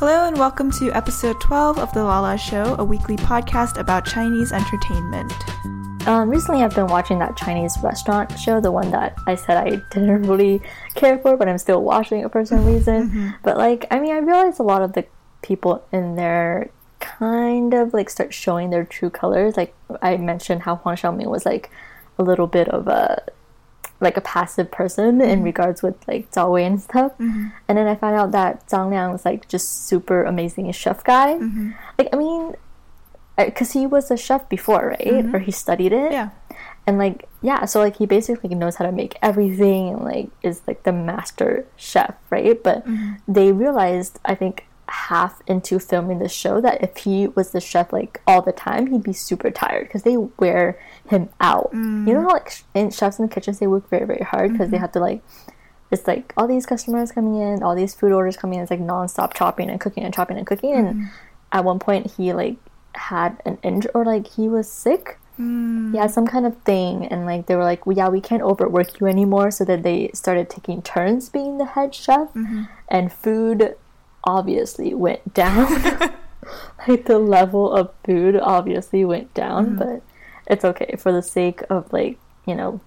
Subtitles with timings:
[0.00, 4.50] Hello and welcome to episode 12 of The Lala Show, a weekly podcast about Chinese
[4.50, 5.30] entertainment.
[6.08, 9.76] Um, recently, I've been watching that Chinese restaurant show, the one that I said I
[9.92, 10.62] didn't really
[10.94, 13.10] care for, but I'm still watching it for some reason.
[13.10, 13.30] Mm-hmm.
[13.42, 15.04] But like, I mean, I realized a lot of the
[15.42, 16.70] people in there
[17.00, 19.58] kind of like start showing their true colors.
[19.58, 21.70] Like I mentioned, how Huang Xiaoming was like
[22.18, 23.22] a little bit of a
[24.00, 25.30] like a passive person Mm-hmm.
[25.30, 27.12] in regards with like Zhao Wei and stuff.
[27.18, 31.04] And then I found out that Zhang Liang was like just super amazing a chef
[31.04, 31.34] guy.
[31.34, 31.70] Mm-hmm.
[31.98, 32.54] Like I mean,
[33.36, 35.24] because he was a chef before, right?
[35.34, 36.12] Or he studied it.
[36.12, 36.12] Mm-hmm.
[36.12, 36.30] Yeah.
[36.86, 40.62] And like yeah, so like he basically knows how to make everything and like is
[40.66, 42.60] like the master chef, right?
[42.62, 42.84] But
[43.28, 47.92] they realized I think half into filming the show that if he was the chef
[47.92, 51.70] like all the time, he'd be super tired because they wear him out.
[51.72, 52.22] You know mm.
[52.22, 54.82] how like in chefs in the kitchens they work very very hard because they mm-hmm.
[54.82, 55.22] have to like
[55.90, 58.62] it's like all these customers coming in, all these food orders coming in.
[58.62, 60.74] It's like nonstop chopping and cooking and chopping and cooking.
[60.74, 61.04] And mm-hmm.
[61.52, 62.56] at one point, he like
[62.94, 65.18] had an injury or like he was sick.
[65.36, 66.10] He had mm.
[66.10, 69.06] some kind of thing, and like they were like, well, "Yeah, we can't overwork you
[69.06, 72.64] anymore." So that they started taking turns being the head chef, mm-hmm.
[72.88, 73.74] and food
[74.24, 75.68] obviously went down.
[76.88, 79.78] like the level of food obviously went down, mm-hmm.
[79.78, 80.02] but
[80.46, 82.80] it's okay for the sake of like you know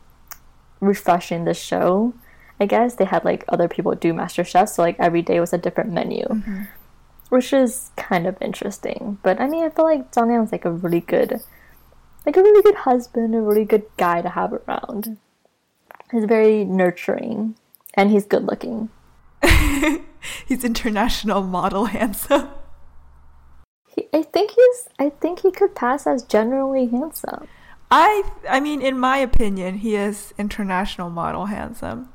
[0.79, 2.13] refreshing the show.
[2.59, 5.53] I guess they had like other people do Master Chef, so like every day was
[5.53, 6.63] a different menu, mm-hmm.
[7.29, 9.17] which is kind of interesting.
[9.23, 11.41] But I mean, I feel like Zhang Liang's like a really good,
[12.25, 15.03] like a really good husband, a really good guy to have around.
[15.03, 16.17] Mm-hmm.
[16.17, 17.55] He's very nurturing,
[17.95, 18.89] and he's good looking.
[20.47, 22.49] He's international model handsome.
[23.87, 24.89] He, I think he's.
[24.99, 27.47] I think he could pass as generally handsome.
[27.91, 32.09] I I mean, in my opinion, he is international model handsome.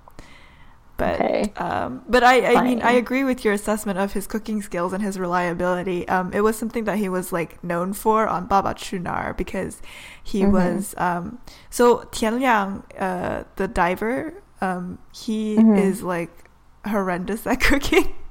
[0.97, 1.55] But Okay.
[1.57, 5.03] um, but I I mean I agree with your assessment of his cooking skills and
[5.03, 6.09] his reliability.
[6.09, 9.81] Um, it was something that he was like known for on Baba Chunar because
[10.23, 10.81] he Mm-hmm.
[10.85, 11.39] was um
[11.71, 15.99] so Tian Liang, uh, the diver, um, he Mm-hmm.
[15.99, 16.48] is like
[16.89, 18.15] horrendous at cooking.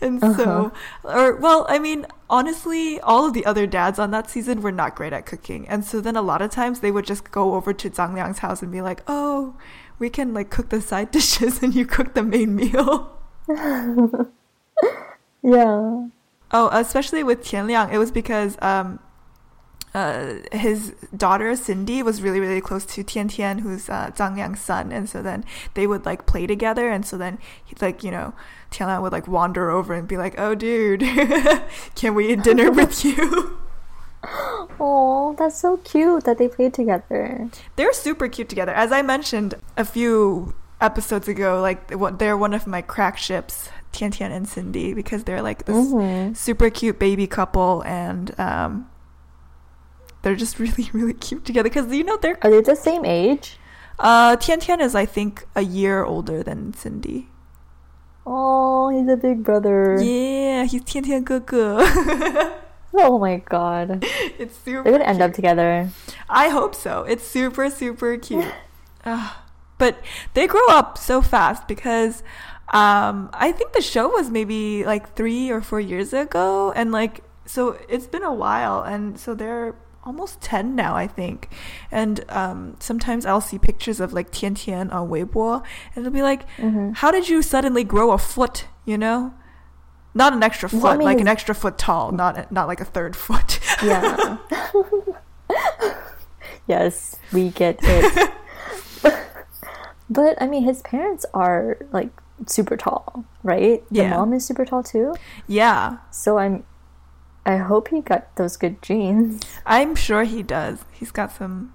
[0.00, 0.34] And Uh-huh.
[0.36, 0.72] so,
[1.02, 4.94] or well, I mean, honestly, all of the other dads on that season were not
[4.94, 5.66] great at cooking.
[5.68, 8.38] And so then a lot of times they would just go over to Zhang Liang's
[8.38, 9.56] house and be like, "Oh,
[9.98, 13.18] we can like cook the side dishes and you cook the main meal."
[15.42, 16.08] Yeah.
[16.52, 18.98] Oh, especially with Tian Liang, it was because um,
[19.94, 24.60] uh, his daughter Cindy was really really close to Tian Tian, who's uh, Zhang Liang's
[24.60, 25.44] son, and so then
[25.74, 28.34] they would like play together, and so then he, like you know
[28.70, 31.00] Tian Liang would like wander over and be like, "Oh, dude,
[31.94, 33.58] can we eat dinner with you?"
[34.80, 37.48] Oh, that's so cute that they played together.
[37.76, 38.72] They're super cute together.
[38.72, 44.10] As I mentioned a few episodes ago, like they're one of my crack ships, Tian
[44.10, 46.36] Tian and Cindy, because they're like this Mhm.
[46.36, 48.88] super cute baby couple, and um,
[50.24, 51.68] they're just really really cute together.
[51.70, 53.58] Because you know they're Are they the same age?
[54.00, 57.28] uh, Tian Tian is I think a year older than Cindy.
[58.26, 60.00] Oh, he's a big brother.
[60.02, 61.78] Yeah, he's Tian Tian 哥哥.
[62.96, 64.04] Oh my god.
[64.38, 64.84] it's super.
[64.84, 65.90] They're gonna end up together.
[66.30, 67.02] I hope so.
[67.02, 68.46] It's super, super cute.
[69.04, 69.32] Ugh.
[69.78, 69.98] but
[70.34, 72.22] they grow up so fast because
[72.72, 76.72] um, I think the show was maybe like three or four years ago.
[76.76, 78.82] And like, so it's been a while.
[78.82, 81.48] And so they're almost 10 now, I think.
[81.90, 85.62] And um, sometimes I'll see pictures of like Tian Tian on Weibo
[85.94, 86.92] and it'll be like, Mm-hmm.
[86.92, 89.32] how did you suddenly grow a foot, you know?
[90.14, 92.80] Not an extra foot, Well, I mean, like an extra foot tall, not not like
[92.80, 93.58] a third foot.
[93.82, 94.36] Yeah.
[96.68, 98.30] yes, we get it.
[100.10, 102.10] but I mean, his parents are like
[102.46, 103.82] super tall, right?
[103.90, 104.10] The Yeah.
[104.10, 105.14] mom is super tall too.
[105.46, 106.64] yeah, So I'm.
[107.46, 109.42] I hope he got those good genes.
[109.66, 110.84] I'm sure he does.
[110.92, 111.74] He's got some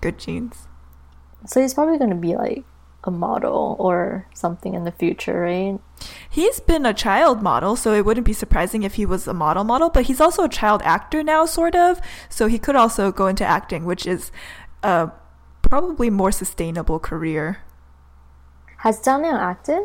[0.00, 0.68] good genes.
[1.46, 2.64] So he's probably gonna be like
[3.04, 5.78] a model or something in the future, right?
[6.28, 9.64] He's been a child model, so it wouldn't be surprising if he was a model
[9.64, 12.00] model, but he's also a child actor now, sort of.
[12.28, 14.32] So he could also go into acting, which is
[14.82, 15.10] a
[15.62, 17.58] probably more sustainable career.
[18.78, 19.82] Has Daniel acted?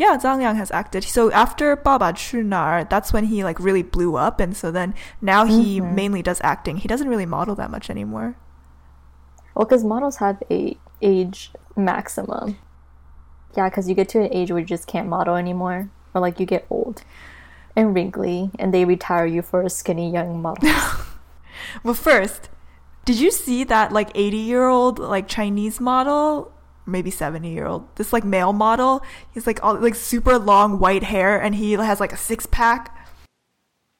[0.00, 1.04] Yeah, Zhang Liang has acted.
[1.04, 5.44] So after Baba Chunar, that's when he like really blew up, and so then now
[5.44, 5.92] he Mhm.
[5.92, 6.78] mainly does acting.
[6.78, 8.34] He doesn't really model that much anymore.
[9.54, 12.56] Well, because models have a age maximum.
[13.54, 16.40] Yeah, because you get to an age where you just can't model anymore, or like
[16.40, 17.02] you get old
[17.76, 20.70] and wrinkly, and they retire you for a skinny young model.
[21.84, 22.48] Well, first,
[23.04, 26.52] did you see that like 80 year old like Chinese model
[26.90, 29.02] maybe 70 year old this like male model
[29.32, 32.96] he's like all like super long white hair and he has like a six pack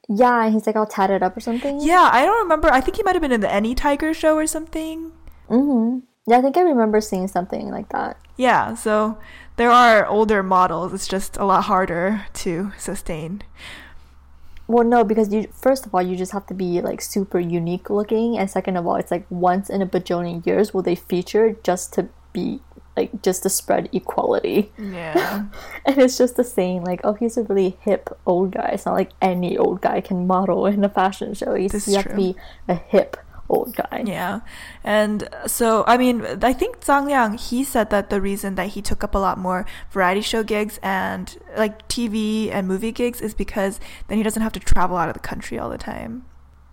[0.09, 1.81] Yeah, and he's like all tatted up or something.
[1.81, 4.35] yeah i don't remember i think he might have been in the any tiger show
[4.37, 5.13] or something
[5.49, 6.07] Mm-hmm.
[6.31, 8.17] Yeah, I think I remember seeing something like that.
[8.37, 9.19] yeah so
[9.57, 13.43] there are older models it's just a lot harder to sustain
[14.71, 17.91] Well, no, because you first of all you just have to be like super unique
[17.91, 21.57] looking, and second of all, it's like once in a bajillion years will they feature
[21.67, 22.61] just to be
[22.97, 25.47] like just to spread equality, yeah
[25.87, 28.71] and it's just the saying like, oh, he's a really hip old guy.
[28.73, 31.55] It's not like any old guy can model in a fashion show.
[31.55, 32.37] He's, you have to be
[32.69, 33.17] a hip
[33.51, 34.05] old guy.
[34.07, 34.41] Yeah.
[34.83, 38.81] And so, I mean, I think Zhang Liang, he said that the reason that he
[38.81, 43.35] took up a lot more variety show gigs and like TV and movie gigs is
[43.35, 46.25] because then he doesn't have to travel out of the country all the time.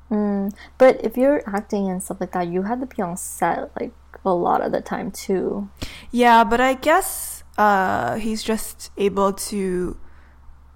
[0.10, 0.54] Mm.
[0.78, 3.92] But if you're acting and stuff like that, you have to be on set like
[4.32, 5.70] a lot of the time too.
[6.12, 9.98] Yeah, but I guess uh, he's just able to,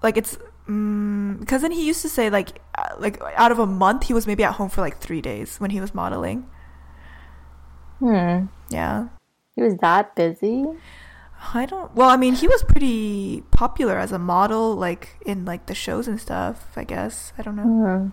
[0.02, 4.04] like, it's because then he used to say like, uh, like out of a month
[4.04, 6.46] he was maybe at home for like three days when he was modeling.
[7.98, 8.46] Hmm.
[8.70, 9.08] Yeah.
[9.54, 10.64] He was that busy.
[11.54, 11.94] I don't.
[11.94, 16.06] Well, I mean, he was pretty popular as a model, like in like the shows
[16.06, 16.72] and stuff.
[16.76, 17.62] I guess I don't know.
[17.62, 18.08] Hmm.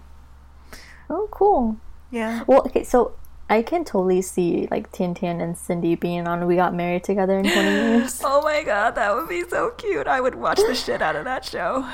[1.10, 1.78] Oh, cool.
[2.12, 2.44] Yeah.
[2.48, 3.14] Well, okay, so
[3.50, 7.40] I can totally see like Tian Tian and Cindy being on We Got Married Together
[7.40, 8.22] in 20 years.
[8.32, 10.08] Oh my god, that would be so cute.
[10.08, 11.90] I would watch the shit out of that show.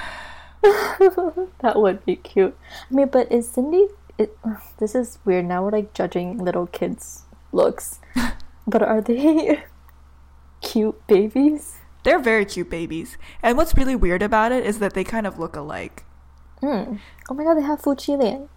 [0.62, 2.58] that would be cute.
[2.92, 3.88] I mean, but is Cindy.
[4.18, 4.38] It,
[4.80, 5.46] this is weird.
[5.46, 7.24] Now we're like judging little kids'
[7.54, 8.00] looks.
[8.68, 9.64] but are they
[10.62, 11.78] cute babies?
[12.04, 15.40] They're very cute babies, and what's really weird about it is that they kind of
[15.40, 16.04] look alike.
[16.60, 16.98] Hmm.
[17.30, 18.50] Oh my god, they have Fu Qilian.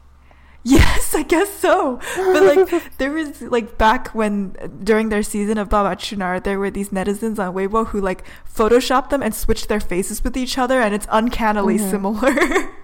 [0.64, 1.98] Yes, I guess so.
[2.16, 4.50] But like, there was like back when
[4.82, 8.22] during their season of Baba Chunar, there were these netizens on Weibo who like
[8.52, 12.34] photoshopped them and switched their faces with each other, and it's uncannily similar.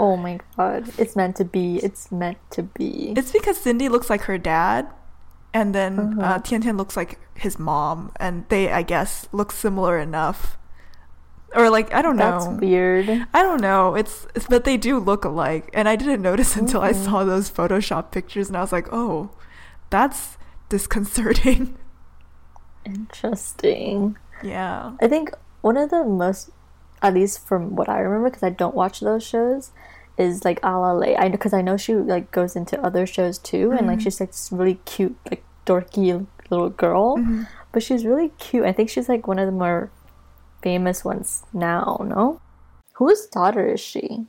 [0.00, 0.88] Oh my god.
[0.96, 1.78] It's meant to be.
[1.82, 3.14] It's meant to be.
[3.16, 4.86] it's because Cindy looks like her dad,
[5.52, 6.22] and then Uh-huh.
[6.22, 10.56] uh, Tian Tian looks like his mom, and they, I guess, look similar enough.
[11.54, 12.38] Or like, I don't know.
[12.38, 13.08] That's weird.
[13.32, 13.94] I don't know.
[13.94, 17.04] It's, it's but they do look alike, and I didn't notice until I Mhm.
[17.04, 19.30] saw those Photoshop pictures, and I was like, oh,
[19.90, 20.36] that's
[20.68, 21.76] disconcerting.
[22.84, 24.16] Interesting.
[24.42, 24.92] yeah.
[25.00, 25.30] I think
[25.62, 26.50] one of the most,
[27.02, 29.72] at least from what I remember, because I don't watch those shows,
[30.16, 31.16] is like Ala Lei.
[31.16, 34.02] I because I know she like goes into other shows too, and like Mhm.
[34.02, 37.46] she's like this really cute, like dorky little girl, Mhm.
[37.72, 38.64] but she's really cute.
[38.64, 39.90] I think she's like one of the more
[40.62, 42.00] famous ones now.
[42.04, 42.40] No,
[42.94, 44.26] whose daughter is she?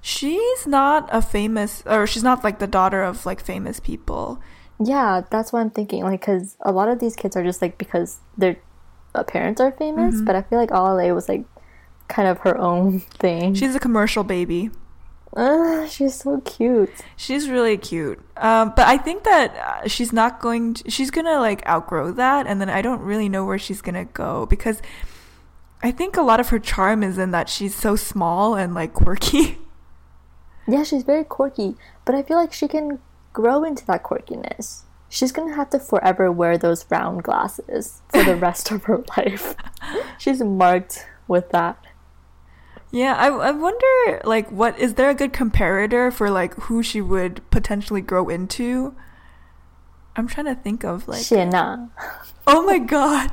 [0.00, 4.38] She's not a famous, or she's not like the daughter of like famous people.
[4.78, 6.02] Yeah, that's what I'm thinking.
[6.04, 8.56] Like, because a lot of these kids are just like because their
[9.14, 10.26] uh, parents are famous, Mhm.
[10.26, 11.44] but I feel like Alale was like
[12.08, 13.54] kind of her own thing.
[13.54, 14.70] She's a commercial baby.
[15.36, 16.90] Ah, she's so cute.
[17.16, 18.20] She's really cute.
[18.36, 22.12] Um, but I think that uh, she's not going to, she's going to like outgrow
[22.12, 22.46] that.
[22.46, 24.80] And then I don't really know where she's going to go because
[25.84, 28.94] I think a lot of her charm is in that she's so small and like
[28.94, 29.58] quirky.
[30.66, 31.76] Yeah, she's very quirky,
[32.06, 32.98] but I feel like she can
[33.34, 34.84] grow into that quirkiness.
[35.10, 39.54] She's gonna have to forever wear those round glasses for the rest of her life.
[40.16, 41.76] She's marked with that.
[42.90, 43.14] yeah.
[43.14, 47.42] I, I wonder like what, is there a good comparator for like who she would
[47.50, 48.94] potentially grow into?
[50.16, 51.88] I'm trying to think of like, Xie Na.
[52.46, 53.30] oh my God.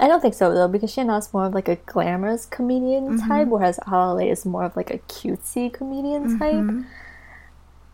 [0.00, 3.48] I don't think so though, because Xie Na's more of like a glamorous comedian type,
[3.48, 6.54] whereas Alale is more of like a cutesy comedian type.
[6.54, 6.86] Mhm.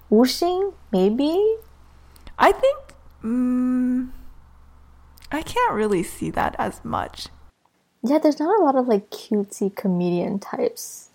[0.09, 1.57] Wu Xin, maybe?
[2.39, 2.79] I think,
[3.25, 4.11] mm,
[5.33, 7.27] I can't really see that as much.
[8.03, 11.11] Yeah, there's not a lot of like cutesy comedian types.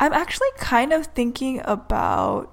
[0.00, 2.50] I'm actually kind of thinking about,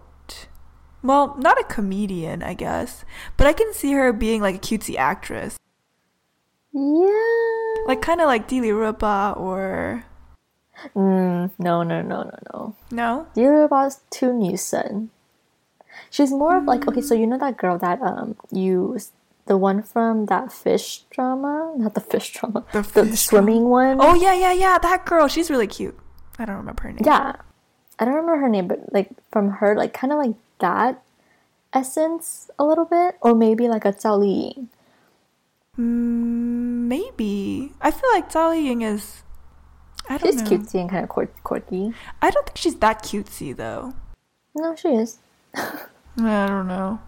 [1.02, 3.06] well, not a comedian, I guess,
[3.38, 5.58] but I can see her being like a cutesy actress,
[6.74, 7.86] Yeah.
[7.88, 10.04] like kind of like Dili Reba or
[10.96, 12.76] Mm, no, no, no, no, no.
[12.92, 13.28] no.
[13.36, 15.10] Dilraba's too 女神.
[16.10, 18.98] She's more of like okay, so you know that girl that um you
[19.46, 23.98] the one from that fish drama, not the fish drama, The the, fish swimming one.
[24.02, 25.28] Oh yeah, yeah, yeah, that girl.
[25.28, 25.98] She's really cute.
[26.40, 27.04] I don't remember her name.
[27.06, 27.36] yeah,
[28.00, 31.02] I don't remember her name, but like from her, like kind of like that
[31.72, 34.68] essence a little bit, or maybe like a Zhao Liying.
[35.80, 37.74] Mm, maybe.
[37.82, 39.24] I feel like Zhao Ying is.
[40.10, 40.50] I don't She's know.
[40.58, 41.10] cutesy and kind of
[41.44, 41.94] quirky.
[42.22, 43.94] I don't think she's that cutesy though.
[44.56, 45.20] No, she is.
[45.56, 47.00] I don't know.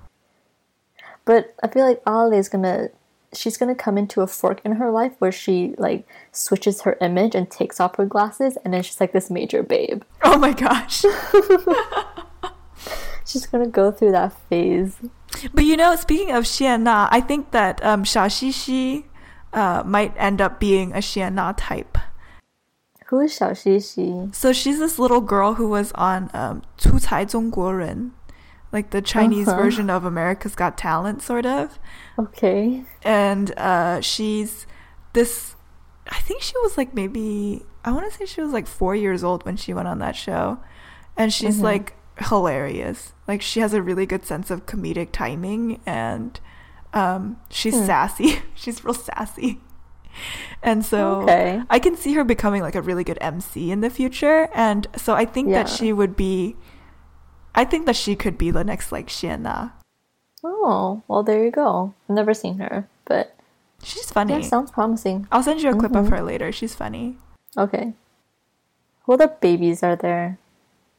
[1.25, 2.89] But I feel like Ale is gonna.
[3.34, 7.36] she's gonna come into a fork in her life where she like switches her image
[7.36, 10.03] and takes off her glasses, and then she's like this major babe.
[10.24, 11.03] Oh my gosh.
[13.25, 14.98] she's gonna go through that phase.
[15.53, 19.05] But you know, speaking of Xie Na, I think that um, Xiaoxishi
[19.53, 21.98] uh, might end up being a Xie Na type.
[23.08, 24.34] Who is Xiaoxishi?
[24.34, 28.12] So she's this little girl who was on um, 出才中国人,
[28.72, 29.62] like the Chinese uh-huh.
[29.62, 31.77] version of America's Got Talent, sort of.
[32.17, 32.84] Okay.
[33.03, 34.65] And uh, she's
[35.13, 35.55] this.
[36.08, 39.24] I think she was like maybe I want to say she was like four years
[39.24, 40.60] old when she went on that show,
[41.15, 41.65] and she's mm-hmm.
[41.65, 43.13] like hilarious.
[43.27, 46.39] Like she has a really good sense of comedic timing, and
[46.93, 47.86] um, she's Hmm.
[47.86, 48.41] sassy.
[48.55, 49.60] she's real sassy,
[50.63, 51.62] and so Okay.
[51.69, 55.13] I can see her becoming like a really good MC in the future, and so
[55.13, 56.55] I think that she would be.
[57.53, 59.69] I think that she could be the next like Xie Na.
[60.43, 61.93] Oh, well, there you go.
[62.10, 63.36] I've never seen her, but
[63.81, 64.34] She's funny.
[64.34, 65.27] yeah, sounds promising.
[65.31, 66.10] I'll send you a clip of Mhm.
[66.10, 66.51] her later.
[66.51, 67.17] She's funny.
[67.57, 67.93] Okay.
[69.05, 70.38] What the babies are there?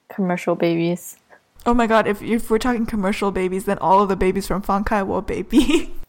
[0.09, 1.17] Commercial babies.
[1.65, 4.63] Oh my god, if if we're talking commercial babies, then all of the babies from
[4.63, 5.93] Fang Kai Wo baby.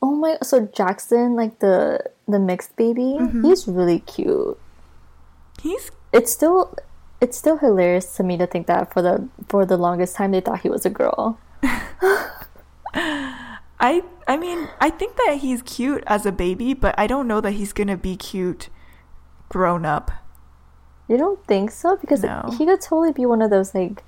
[0.00, 0.38] Oh my!
[0.42, 3.44] So Jackson, like the the mixed baby, Mhm.
[3.44, 4.58] he's really cute.
[5.60, 6.74] He's It's still
[7.20, 10.40] it's still hilarious to me to think that for the for the longest time they
[10.40, 11.38] thought he was a girl.
[12.94, 17.40] I I mean, I think that he's cute as a baby, but I don't know
[17.42, 18.68] that he's going to be cute
[19.50, 20.10] grown up.
[21.07, 21.97] You don't think so?
[21.97, 22.53] Because No.
[22.57, 24.03] he could totally be one of those like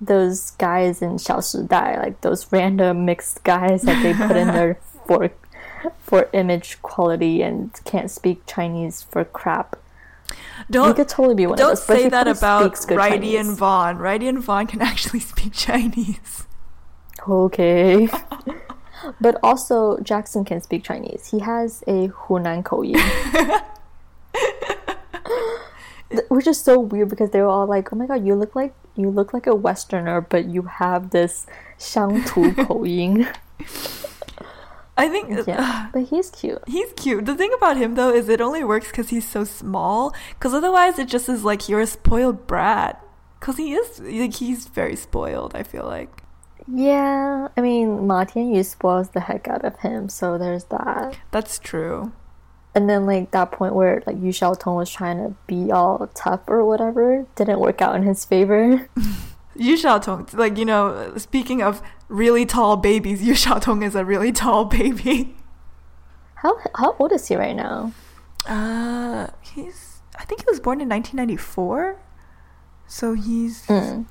[0.00, 5.30] those guys in 小时代, like those random mixed guys that they put in there for
[6.02, 9.76] for image quality and can't speak Chinese for crap.
[10.30, 11.86] he Don't could totally be one of don't those.
[11.86, 13.58] but say he that probably about speaks good Righty and Chinese.
[13.58, 13.98] Vaughn.
[13.98, 16.46] Righty and Vaughn can actually speak Chinese.
[17.28, 18.08] Okay.
[19.20, 21.28] but also Jackson can speak Chinese.
[21.30, 22.94] He has a Hunan 口音.
[23.32, 23.60] Th-
[26.28, 28.74] Which is so weird because they were all like, "Oh my god, you look like
[28.96, 31.46] you look like a Westerner, but you have this
[31.78, 33.26] 乡土口音."
[34.96, 36.60] I think yeah, but he's cute.
[36.66, 37.24] He's cute.
[37.24, 40.12] The thing about him though is it only works because he's so small.
[40.34, 43.00] Because otherwise, it just is like you're a spoiled brat.
[43.38, 45.54] Because he is like he's very spoiled.
[45.54, 46.22] I feel like.
[46.68, 51.16] Yeah, I mean, Ma Tianyu spoils the heck out of him, so there's that.
[51.30, 52.12] That's true.
[52.75, 56.41] And then like that point where like Yu Xiaotong was trying to be all tough
[56.47, 58.89] or whatever didn't work out in his favor.
[59.55, 64.33] Yu Xiaotong, like you know, speaking of really tall babies, Yu Xiaotong is a really
[64.33, 65.35] tall baby.
[66.35, 67.93] How how old is he right now?
[68.45, 70.01] Uh, he's.
[70.19, 71.97] I think he was born in 1994,
[72.87, 74.05] so he's Mm.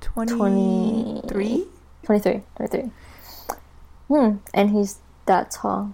[0.00, 1.66] 23.
[2.04, 2.90] 23, 23.
[4.08, 5.92] Hmm, and he's that tall.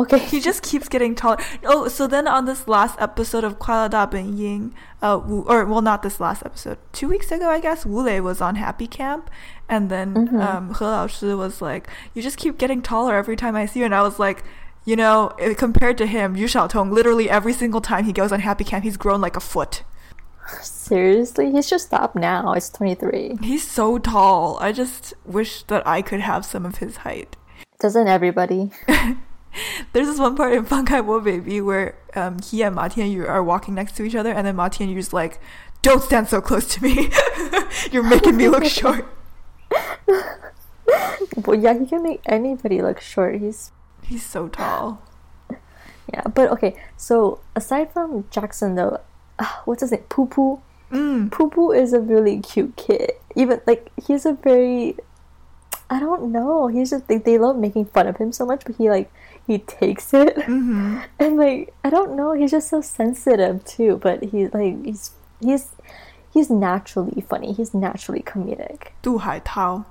[0.00, 0.18] Okay.
[0.18, 1.38] He just keeps getting taller.
[1.64, 5.64] Oh, so then on this last episode of Kuaile Da Ben Ying, uh, Wu, or
[5.66, 8.86] well, not this last episode, two weeks ago, I guess, Wu Lei was on Happy
[8.86, 9.30] Camp,
[9.68, 10.40] and then Mhm.
[10.42, 13.80] um, He Lao Shi was like, "You just keep getting taller every time I see
[13.80, 14.42] you," and I was like.
[14.86, 18.40] You know, eh, compared to him, Yu Xiaotong, literally every single time he goes on
[18.40, 19.82] Happy Camp, he's grown like a foot.
[20.62, 22.54] Seriously, he's just stopped now.
[22.54, 23.38] It's 23.
[23.42, 24.58] He's so tall.
[24.58, 27.36] I just wish that I could have some of his height.
[27.78, 28.70] Doesn't everybody?
[29.92, 33.28] There's this one part in Fang Kai Wo Baby where um, he and Ma Tianyu
[33.28, 35.40] are walking next to each other, and then Ma Tianyu's like,
[35.82, 37.10] "Don't stand so close to me.
[37.92, 39.06] You're making me look short."
[41.46, 43.40] Well, yeah, he can make anybody look short.
[43.40, 43.70] He's
[44.02, 45.00] He's so tall.
[46.12, 46.74] yeah, but okay.
[46.96, 49.00] So aside from Jackson, though,
[49.38, 50.02] uh, what's his name?
[50.08, 50.60] Poo Poo.
[50.90, 51.30] Mm.
[51.30, 53.12] Poo Poo is a really cute kid.
[53.36, 54.96] Even like he's a very,
[55.90, 56.68] I don't know.
[56.68, 59.12] He's just they, they love making fun of him so much, but he like
[59.46, 62.32] he takes it hmm and like I don't know.
[62.32, 63.98] He's just so sensitive too.
[64.00, 65.68] But he's like he's he's
[66.32, 67.52] he's naturally funny.
[67.52, 68.88] He's naturally comedic.
[69.02, 69.84] Du Hai Tao.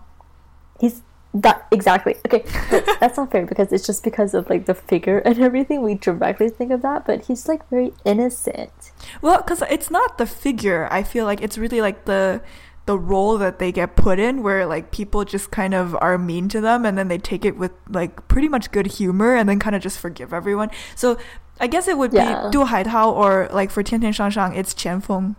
[0.79, 1.01] He's
[1.33, 2.43] that exactly okay.
[2.99, 5.81] That's not fair because it's just because of like the figure and everything.
[5.81, 8.91] We directly think of that, but he's like very innocent.
[9.21, 10.87] Well, because it's not the figure.
[10.89, 12.41] I feel like it's really like the
[12.89, 16.49] the role that they get put in, where like people just kind of are mean
[16.49, 19.59] to them, and then they take it with like pretty much good humor, and then
[19.61, 20.71] kind of just forgive everyone.
[20.95, 21.17] So
[21.61, 22.49] I guess it would Yeah.
[22.49, 25.35] be Du Hai Tao, or like for Tian Tian Xiang Shang, it's Qian Feng.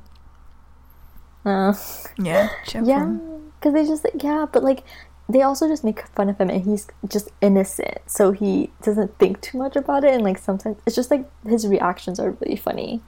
[1.45, 1.75] Uh,
[2.23, 3.51] Yeah, Qian yeah, Feng.
[3.59, 4.85] because they just yeah, but like
[5.29, 9.41] they also just make fun of him, and he's just innocent, so he doesn't think
[9.41, 13.01] too much about it, and like sometimes it's just like his reactions are really funny.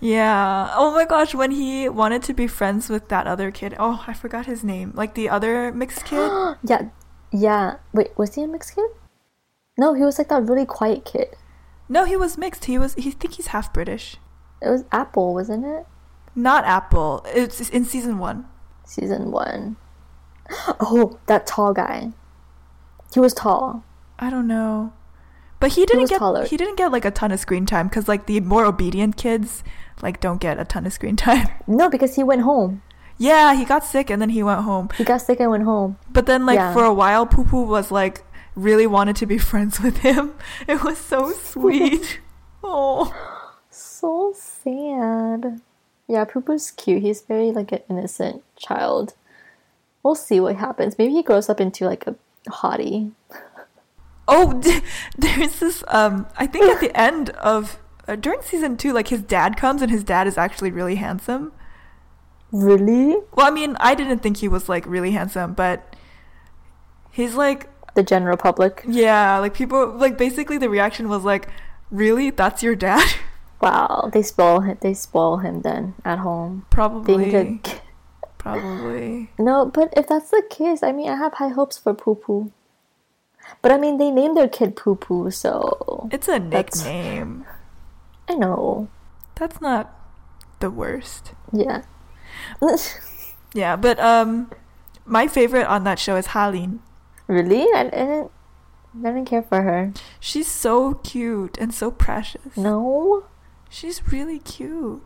[0.00, 0.70] Yeah.
[0.74, 3.74] Oh my gosh, when he wanted to be friends with that other kid.
[3.78, 4.92] Oh, I forgot his name.
[4.94, 6.30] Like the other mixed kid.
[6.62, 6.88] yeah,
[7.32, 7.76] yeah.
[7.92, 8.90] Wait, was he a mixed kid?
[9.78, 11.36] No, he was like that really quiet kid.
[11.88, 12.64] No, he was mixed.
[12.66, 12.94] He was.
[12.94, 14.16] He think he's half British.
[14.60, 15.86] It was Apple, wasn't it?
[16.34, 17.24] Not Apple.
[17.28, 18.46] It's in season one.
[18.84, 19.76] Season one.
[20.80, 22.12] Oh, that tall guy.
[23.12, 23.84] He was tall.
[24.18, 24.92] I don't know,
[25.60, 26.18] but he didn't was get.
[26.18, 26.44] taller.
[26.44, 29.64] He didn't get like a ton of screen time because like the more obedient kids
[30.02, 31.48] like don't get a ton of screen time.
[31.66, 32.82] No, because he went home.
[33.18, 34.88] yeah, he got sick and then he went home.
[34.96, 35.98] He got sick and went home.
[36.10, 36.72] But then like Yeah.
[36.72, 38.24] for a while, Poo Poo was like
[38.54, 40.34] really wanted to be friends with him.
[40.68, 42.20] It was so sweet.
[42.62, 43.12] oh.
[43.70, 45.60] So sad.
[46.08, 47.02] Yeah, Poo Poo's cute.
[47.02, 49.14] He's very like an innocent child.
[50.02, 50.96] We'll see what happens.
[50.98, 52.14] Maybe he grows up into like a
[52.48, 53.12] hottie.
[54.28, 54.60] Oh,
[55.18, 55.84] there's this.
[55.88, 59.82] Um, I think at the end of uh, during season two, like his dad comes
[59.82, 61.52] and his dad is actually really handsome.
[62.52, 63.16] Really?
[63.34, 65.96] Well, I mean, I didn't think he was like really handsome, but
[67.10, 68.84] he's like, The general public.
[68.86, 71.48] yeah, like people like basically the reaction was like,
[71.90, 73.06] really, that's your dad?
[73.58, 74.76] Wow, they spoil him.
[74.82, 76.66] They spoil him then at home.
[76.68, 77.58] Probably,
[78.36, 79.30] probably.
[79.38, 82.52] No, but if that's the case, I mean, I have high hopes for Poo Poo.
[83.62, 87.46] But I mean, they named their kid Poo Poo, so It's a That's- nickname.
[88.28, 88.88] I know.
[89.36, 89.92] That's not
[90.60, 91.32] the worst.
[91.52, 91.82] Yeah.
[93.54, 94.50] Yeah, but um,
[95.06, 96.80] my favorite on that show is Halin.
[97.26, 97.62] really?
[97.74, 98.30] I, I didn't.
[98.98, 99.92] I didn't care for her.
[100.20, 102.56] She's so cute and so precious.
[102.56, 103.24] No,
[103.70, 105.02] She's really cute.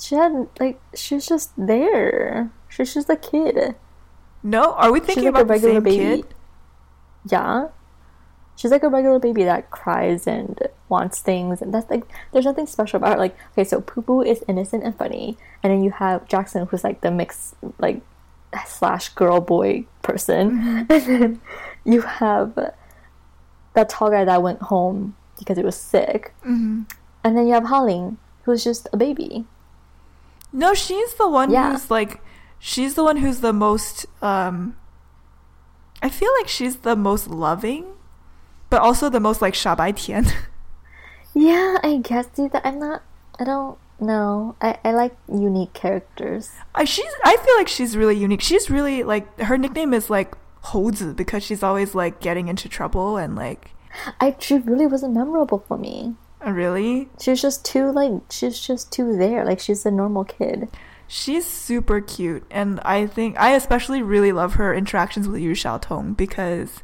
[0.00, 2.50] she had like she's just there.
[2.68, 3.74] She's just a kid.
[4.42, 6.22] No, are we thinking like a about the same baby.
[6.22, 6.34] kid?
[7.28, 7.68] Yeah.
[8.58, 12.66] She's like a regular baby that cries and wants things, and that's like there's nothing
[12.66, 13.18] special about her.
[13.18, 16.82] Like, okay, so Poo Poo is innocent and funny, and then you have Jackson, who's
[16.82, 18.02] like the mix, like
[18.66, 21.40] slash girl boy person, and then
[21.84, 22.58] you have
[23.74, 26.82] that tall guy that went home because he was sick, hmm
[27.22, 29.44] and then you have Haling, who's just a baby.
[30.52, 31.70] No, she's the one Yeah.
[31.72, 32.20] who's like,
[32.58, 34.06] she's the one who's the most.
[34.20, 34.74] um
[36.02, 37.84] I feel like she's the most loving,
[38.69, 40.23] but also the most like 傻白甜.
[41.33, 42.27] Yeah, I guess.
[42.35, 43.01] See that I'm not.
[43.39, 44.55] I don't know.
[44.61, 46.51] I I like unique characters.
[46.75, 48.41] I she's I feel like she's really unique.
[48.41, 53.17] She's really like her nickname is like 猴子 because she's always like getting into trouble
[53.17, 53.71] and like
[54.19, 56.15] I she really wasn't memorable for me.
[56.45, 59.43] uh, really She's just too like she's just too there.
[59.45, 60.69] Like she's a normal kid.
[61.07, 66.15] she's super cute and I think I especially really love her interactions with Yu Xiaotong
[66.15, 66.81] because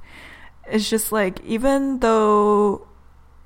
[0.70, 2.86] it's just like even though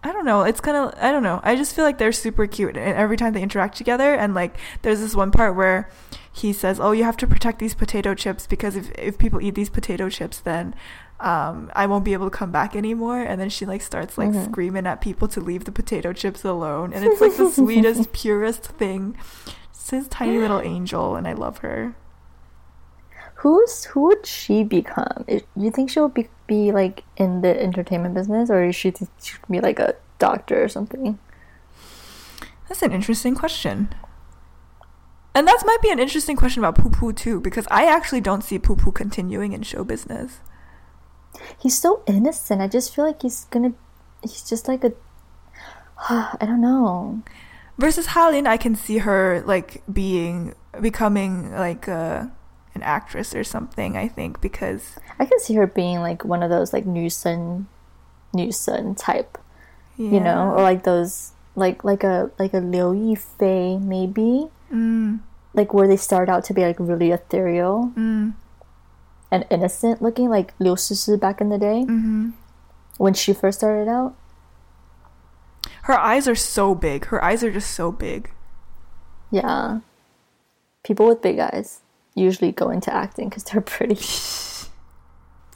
[0.05, 1.41] I don't know, it's kind of I don't know.
[1.43, 4.57] I just feel like they're super cute and every time they interact together and like
[4.83, 5.89] there's this one part where
[6.33, 9.55] he says, "Oh, you have to protect these potato chips because if if people eat
[9.57, 10.75] these potato chips then
[11.21, 13.19] um, I won't be able to come back anymore.
[13.21, 14.45] And then she like starts like Mhm.
[14.45, 16.93] screaming at people to leave the potato chips alone.
[16.93, 19.17] And it's like the sweetest, purest thing.
[19.73, 21.97] It's this tiny little angel, and I love her.
[23.39, 25.25] Who's who would she become?
[25.57, 29.39] You think she'll be be like in the entertainment business, or is she th- she
[29.39, 31.21] could be like a doctor or something?
[32.69, 33.95] That's an interesting question.
[35.37, 38.43] And that might be an interesting question about Poo Poo too, because I actually don't
[38.43, 40.41] see Poo Poo continuing in show business.
[41.57, 42.61] He's so innocent.
[42.61, 43.73] I just feel like he's gonna.
[44.23, 44.93] He's just like a.
[46.09, 47.23] I don't know.
[47.79, 52.33] Versus Halin, I can see her like being becoming like a,
[52.79, 53.97] an actress or something.
[53.97, 57.67] I think because I can see her being like one of those like Newson,
[58.33, 59.37] Newson type,
[59.97, 65.19] you know, or like those like like a like a Liu Yifei maybe, mm,
[65.55, 68.33] like where they start out to be like really ethereal mm,
[69.31, 72.31] and innocent looking, like Liu Shishi back in the day hmm
[72.97, 74.15] when she first started out.
[75.83, 77.07] Her eyes are so big.
[77.07, 78.31] Her eyes are just so big.
[79.31, 79.81] Yeah,
[80.83, 81.81] people with big eyes
[82.19, 83.97] usually go into acting because they're pretty.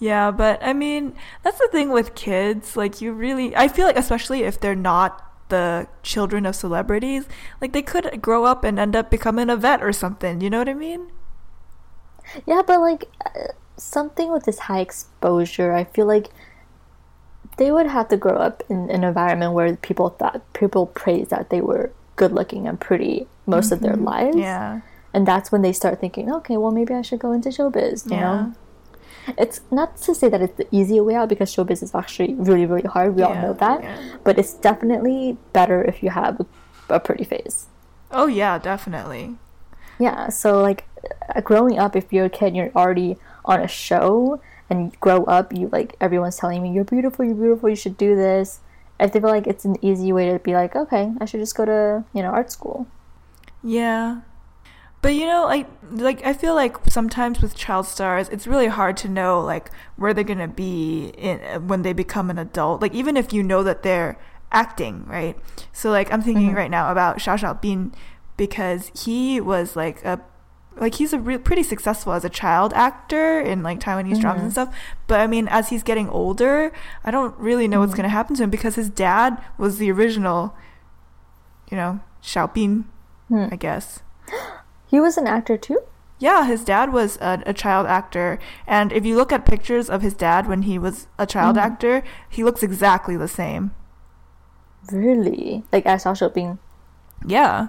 [0.02, 2.76] Yeah, but I mean, that's the thing with kids.
[2.76, 7.28] Like, you really, I feel like, especially if they're not the children of celebrities,
[7.60, 10.40] like, they could grow up and end up becoming a vet or something.
[10.40, 11.12] You know what I mean?
[12.46, 16.30] Yeah, but like uh, something with this high exposure, I feel like
[17.56, 21.50] they would have to grow up in an environment where people thought people praised that
[21.50, 24.36] they were good looking and pretty most of their lives.
[24.36, 24.80] Yeah.
[25.14, 28.16] And that's when they start thinking, okay, well maybe I should go into showbiz, you
[28.16, 28.20] Yeah.
[28.20, 28.54] know?
[29.38, 32.66] It's not to say that it's the easier way out because showbiz is actually really,
[32.66, 33.14] really hard.
[33.14, 33.82] We all know that.
[33.82, 33.96] yeah.
[34.24, 36.40] But it's definitely better if you have
[36.88, 37.66] a pretty face.
[38.10, 39.36] Oh, yeah, definitely.
[39.98, 40.84] Yeah, so like
[41.34, 45.22] uh, growing up, if you're a kid, and you're already on a show, and grow
[45.24, 48.60] up, you like everyone's telling me you're beautiful, you're beautiful, you should do this.
[48.98, 51.64] I feel like it's an easy way to be like, okay, I should just go
[51.64, 52.88] to you know art school.
[53.62, 54.22] Yeah.
[55.02, 58.96] But you know, like like I feel like sometimes with child stars, it's really hard
[58.98, 62.80] to know like where they're gonna be in when they become an adult.
[62.80, 64.16] Like even if you know that they're
[64.52, 65.36] acting, right?
[65.72, 66.56] So like I'm thinking Mhm.
[66.56, 67.92] right now about Xiao Xiaobin
[68.36, 70.20] because he was like a
[70.76, 74.44] like he's a re- pretty successful as a child actor in like Taiwanese dramas Mhm.
[74.44, 74.74] and stuff.
[75.08, 76.72] But I mean, as he's getting older,
[77.04, 77.96] I don't really know what's Mhm.
[77.96, 80.54] gonna happen to him because his dad was the original,
[81.70, 82.84] you know, Xiaobin,
[83.28, 83.46] Hmm.
[83.50, 84.00] I guess.
[84.92, 85.80] He was an actor too.
[86.18, 90.02] Yeah, his dad was a, a child actor, and if you look at pictures of
[90.02, 91.62] his dad when he was a child Mhm.
[91.64, 93.72] actor, he looks exactly the same.
[94.92, 96.58] Really, like as Xiao Shouping.
[97.26, 97.68] Yeah.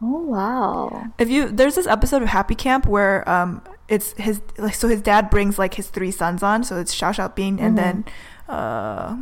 [0.00, 1.12] Oh wow.
[1.18, 5.02] If you there's this episode of Happy Camp where um it's his like so his
[5.02, 7.76] dad brings like his three sons on, so it's Xiao Xiaobin and Mhm.
[7.76, 8.04] then
[8.48, 9.16] uh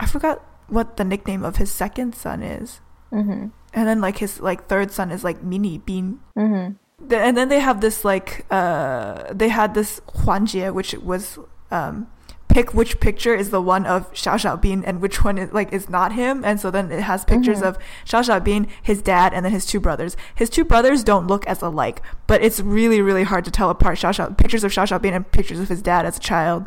[0.00, 2.80] I forgot what the nickname of his second son is.
[3.12, 3.50] Mhm.
[3.72, 6.20] And then like his like third son is like Mini Bean.
[6.36, 6.76] Mhm.
[7.08, 11.38] The- and then they have this like uh they had this Huanjie which was
[11.70, 12.06] um
[12.48, 15.88] pick which picture is the one of Xiao Xiaobin and which one is like is
[15.88, 17.68] not him and so then it has pictures Mhm.
[17.68, 21.46] of Xiao Xiaobin his dad and then his two brothers his two brothers don't look
[21.46, 24.84] as alike but it's really really hard to tell apart Xiao Xiao pictures of Xiao
[24.88, 26.66] Xiaobin and pictures of his dad as a child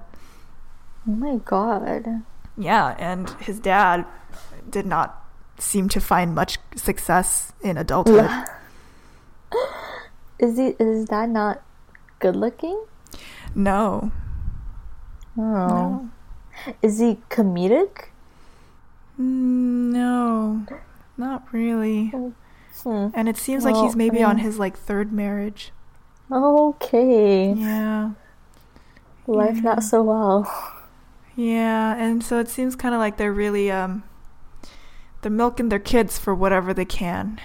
[1.08, 2.24] Oh my god.
[2.58, 4.06] yeah and his dad
[4.70, 5.20] did not
[5.58, 8.30] seem to find much success in adulthood
[10.40, 10.76] Is he?
[10.80, 11.62] Is that not
[12.20, 12.84] good looking?
[13.56, 14.12] no
[15.38, 15.42] Oh.
[15.42, 16.10] no
[16.82, 18.06] Is he comedic?
[19.18, 20.66] No,
[21.18, 22.08] not really.
[22.08, 23.08] Hmm.
[23.14, 25.72] And it seems like he's maybe I on his like third marriage.
[26.32, 27.54] Okay.
[27.54, 28.12] Yeah.
[29.28, 29.62] Life Yeah.
[29.62, 30.52] not so well.
[31.36, 34.04] Yeah, and so it seems kind of like they're really um
[35.24, 37.40] they're milking their kids for whatever they can.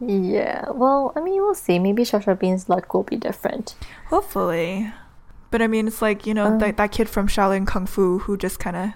[0.00, 0.70] Yeah.
[0.70, 1.78] Well, I mean, we'll see.
[1.78, 3.74] Maybe Shasha Bean's luck will be different.
[4.08, 4.92] Hopefully.
[5.50, 8.18] But I mean, it's like, you know, Um, that that kid from Shaolin Kung Fu
[8.20, 8.88] who just kind of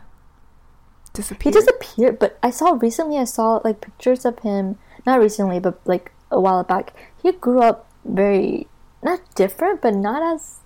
[1.12, 1.54] disappeared.
[1.54, 2.18] He disappeared.
[2.18, 3.18] disappeared, but I saw recently.
[3.18, 4.78] I saw like pictures of him.
[5.06, 6.92] Not recently, but like a while back.
[7.22, 8.66] He grew up very
[9.02, 10.60] not different, but not as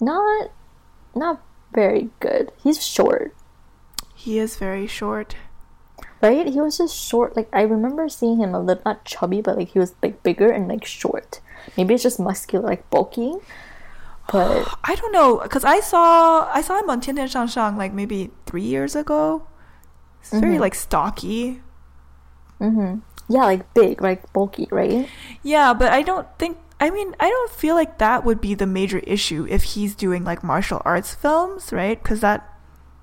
[0.00, 0.50] not
[1.16, 2.52] not very good.
[2.62, 3.34] He's short.
[4.24, 5.36] He is very short.
[6.24, 6.46] right?
[6.48, 7.36] He was just short.
[7.36, 10.48] Like I remember seeing him a little not chubby, but like he was like bigger
[10.50, 11.40] and like short.
[11.76, 13.34] Maybe it's just muscular, like bulky.
[14.32, 17.76] But I don't know, cuz I saw I saw him on Tian Tian Xiang Shang
[17.76, 19.44] like maybe 3 years ago.
[20.24, 20.60] He's very Mhm.
[20.64, 21.60] like stocky.
[22.60, 23.00] Mm-hmm.
[23.28, 25.08] yeah, like big, like bulky, right?
[25.42, 26.56] Yeah, but I don't think.
[26.80, 30.24] I mean, I don't feel like that would be the major issue if he's doing
[30.24, 32.00] like martial arts films, right?
[32.02, 32.48] Because that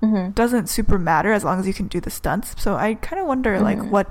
[0.02, 2.54] hmm doesn't super matter as long as you can do the stunts.
[2.60, 3.90] So I kind of wonder like Mhm.
[3.90, 4.08] what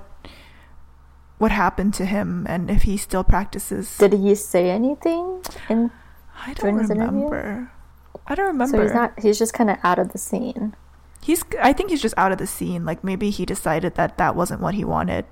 [1.37, 3.97] what happened to him and if he still practices.
[3.97, 5.41] Did he say anything?
[5.67, 5.91] And
[6.45, 7.25] I don't during his interview?
[7.25, 7.71] remember.
[8.27, 8.77] I don't remember.
[8.77, 9.19] so he's not.
[9.19, 10.75] He's just kind of out of the scene.
[11.21, 11.43] He's.
[11.61, 12.85] I think he's just out of the scene.
[12.85, 15.25] Like maybe he decided that that wasn't what he wanted.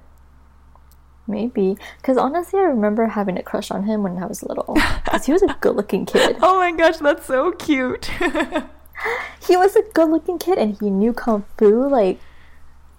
[1.28, 4.74] Maybe because honestly, I remember having a crush on him when I was little.
[5.06, 6.38] Because he was a good-looking kid.
[6.41, 8.10] Oh my gosh, that's so cute.
[9.47, 11.88] He was a good-looking kid, and he knew kung fu.
[11.88, 12.19] Like,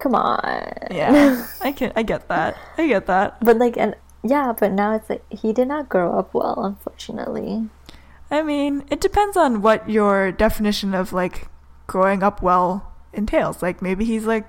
[0.00, 0.72] come on.
[0.90, 1.92] yeah, I can.
[1.94, 2.56] I get that.
[2.76, 3.38] I get that.
[3.44, 7.68] But like, and yeah, but now it's like he did not grow up well, unfortunately.
[8.30, 11.48] I mean, it depends on what your definition of like
[11.86, 13.62] growing up well entails.
[13.62, 14.48] Like maybe he's like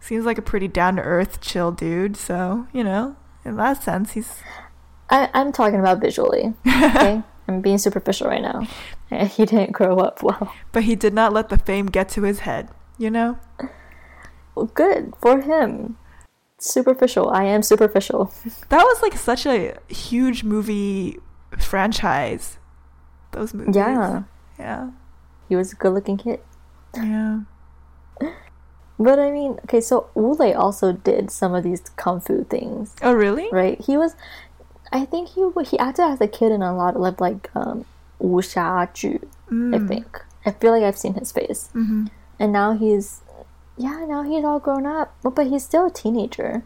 [0.00, 2.16] seems like a pretty down to earth, chill dude.
[2.16, 4.40] So you know, in that sense, he's
[5.10, 6.54] I, I'm talking about visually.
[6.66, 8.66] Okay, I'm being superficial right now.
[9.36, 10.52] He didn't grow up well.
[10.72, 12.68] but he did not let the fame get to his head.
[12.98, 13.38] You know.
[14.54, 15.96] Well, good for him.
[16.58, 17.30] Superficial.
[17.30, 18.32] I am superficial.
[18.70, 21.18] That was like such a huge movie
[21.56, 22.58] franchise.
[23.32, 23.76] Those movies.
[23.76, 24.22] Yeah,
[24.58, 24.90] Yeah.
[25.48, 26.40] he was a good-looking kid.
[26.96, 27.40] Yeah.
[29.00, 32.96] But I mean, okay, so Wu Lei also did some of these kung fu things,
[33.00, 33.48] Oh really?
[33.52, 33.80] right?
[33.80, 34.16] He was,
[34.92, 37.84] I think he he acted as a kid in a lot of like um,
[38.20, 39.18] wuxia ju.
[39.50, 39.88] I Mm.
[39.88, 40.06] think
[40.46, 42.06] I feel like I've seen his face, hmm
[42.40, 43.22] and now he's,
[43.76, 46.62] yeah, now he's all grown up, but, but he's still a teenager.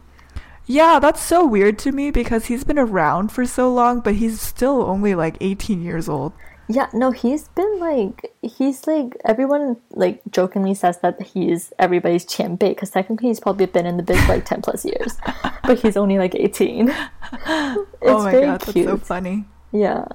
[0.67, 4.39] Yeah, that's so weird to me because he's been around for so long, but he's
[4.39, 6.31] still only like 18 years old.
[6.69, 12.69] Yeah, no, he's been like he's like everyone like jokingly says that he's everybody's Qianbei
[12.69, 15.17] because technically he's probably been in the biz like ten plus years,
[15.67, 16.87] but he's only like eighteen.
[16.89, 18.85] It's oh my very god, cute.
[18.85, 19.43] that's so funny.
[19.73, 20.05] Yeah,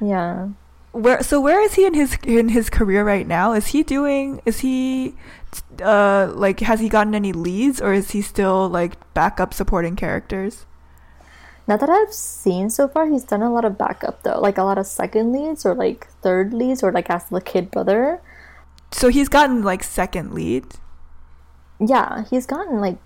[0.00, 0.48] yeah.
[0.94, 3.52] Where so where is he in his in his career right now?
[3.52, 5.14] Is he doing is he
[5.82, 10.66] uh like has he gotten any leads or is he still like backup supporting characters?
[11.66, 14.62] Now that I've seen so far, he's done a lot of backup though, like a
[14.62, 18.22] lot of second leads or like third leads or like as the kid brother.
[18.92, 20.64] So he's gotten like second lead.
[21.80, 22.98] Yeah, he's gotten like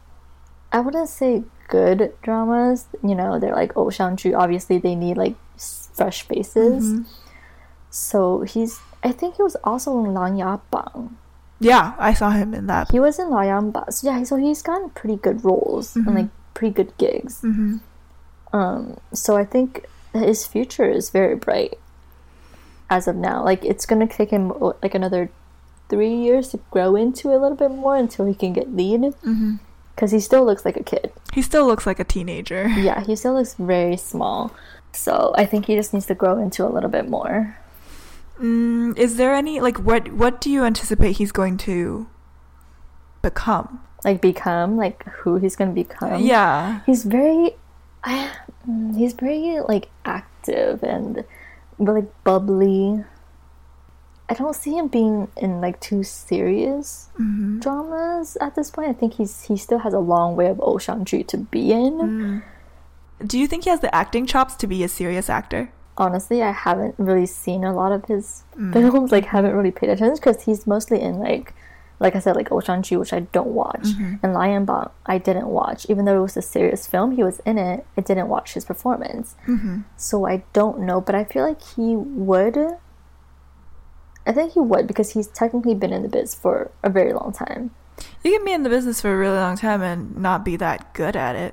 [0.73, 2.87] I wouldn't say good dramas.
[3.03, 6.85] You know, they're like oh Shang-Chi, obviously they need like fresh faces.
[6.85, 7.18] Mm-hmm.
[7.91, 11.17] So he's I think he was also in Lang Ya Bang.
[11.61, 12.91] Yeah, I saw him in that.
[12.91, 16.29] He was in La Yang So yeah, so he's gotten pretty good roles and like
[16.55, 17.43] pretty good gigs.
[17.43, 17.79] Mm-hmm.
[18.53, 21.79] Um, so I think his future is very bright
[22.91, 23.45] as of now.
[23.45, 25.31] Like it's gonna take him like another
[25.89, 29.01] three years to grow into a little bit more until he can get lead.
[29.01, 29.57] Mm-hmm.
[29.95, 31.13] Because he still looks like a kid.
[31.33, 32.69] He still looks like a teenager.
[32.69, 34.55] Yeah, he still looks very small.
[34.93, 37.57] So I think he just needs to grow into a little bit more.
[38.41, 42.07] Mm, is there any like what what do you anticipate he's going to
[43.23, 43.81] become?
[44.05, 46.23] Like become like who he's gonna become.
[46.23, 46.81] yeah.
[46.87, 47.57] he's very
[48.05, 48.31] I,
[48.69, 51.25] mm, he's very like active and
[51.79, 53.05] like bubbly
[54.29, 57.59] i don't see him being in like too serious Mm-hmm.
[57.61, 61.25] dramas at this point i think he's he still has a long way of Oshang-ji
[61.25, 62.43] to be in Mm.
[63.27, 65.73] Do you think he has the acting chops to be a serious actor?
[65.99, 68.73] Honestly i haven't really seen a lot of his Mm.
[68.73, 71.55] films like haven't really paid attention because he's mostly in like
[72.01, 74.15] like I said, like Oshang-ji, which I don't watch, Mm-hmm.
[74.23, 75.85] and Lion Bang, I didn't watch.
[75.91, 77.85] Even though it was a serious film, he was in it.
[77.97, 79.35] I didn't watch his performance.
[79.49, 79.79] Mm-hmm.
[79.97, 82.57] So I don't know, but I feel like he would.
[84.27, 87.33] I think he would because he's technically been in the biz for a very long
[87.33, 87.73] time.
[88.23, 90.95] You can be in the business for a really long time and not be that
[90.95, 91.53] good at it.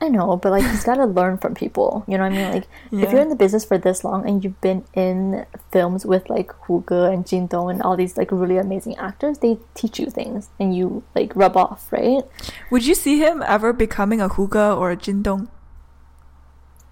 [0.00, 2.04] I know, but like he's got to learn from people.
[2.08, 2.50] You know what I mean?
[2.52, 3.04] Like Yeah.
[3.06, 6.52] if you're in the business for this long and you've been in films with like
[6.66, 10.06] Hu Ge and Jin Dong and all these like really amazing actors, they teach you
[10.10, 12.22] things and you like rub off, right?
[12.70, 15.48] Would you see him ever becoming a Hu Ge or a Jindong?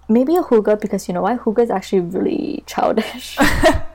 [0.09, 3.37] maybe a Hu Ge because you know why Hu Ge is actually really childish.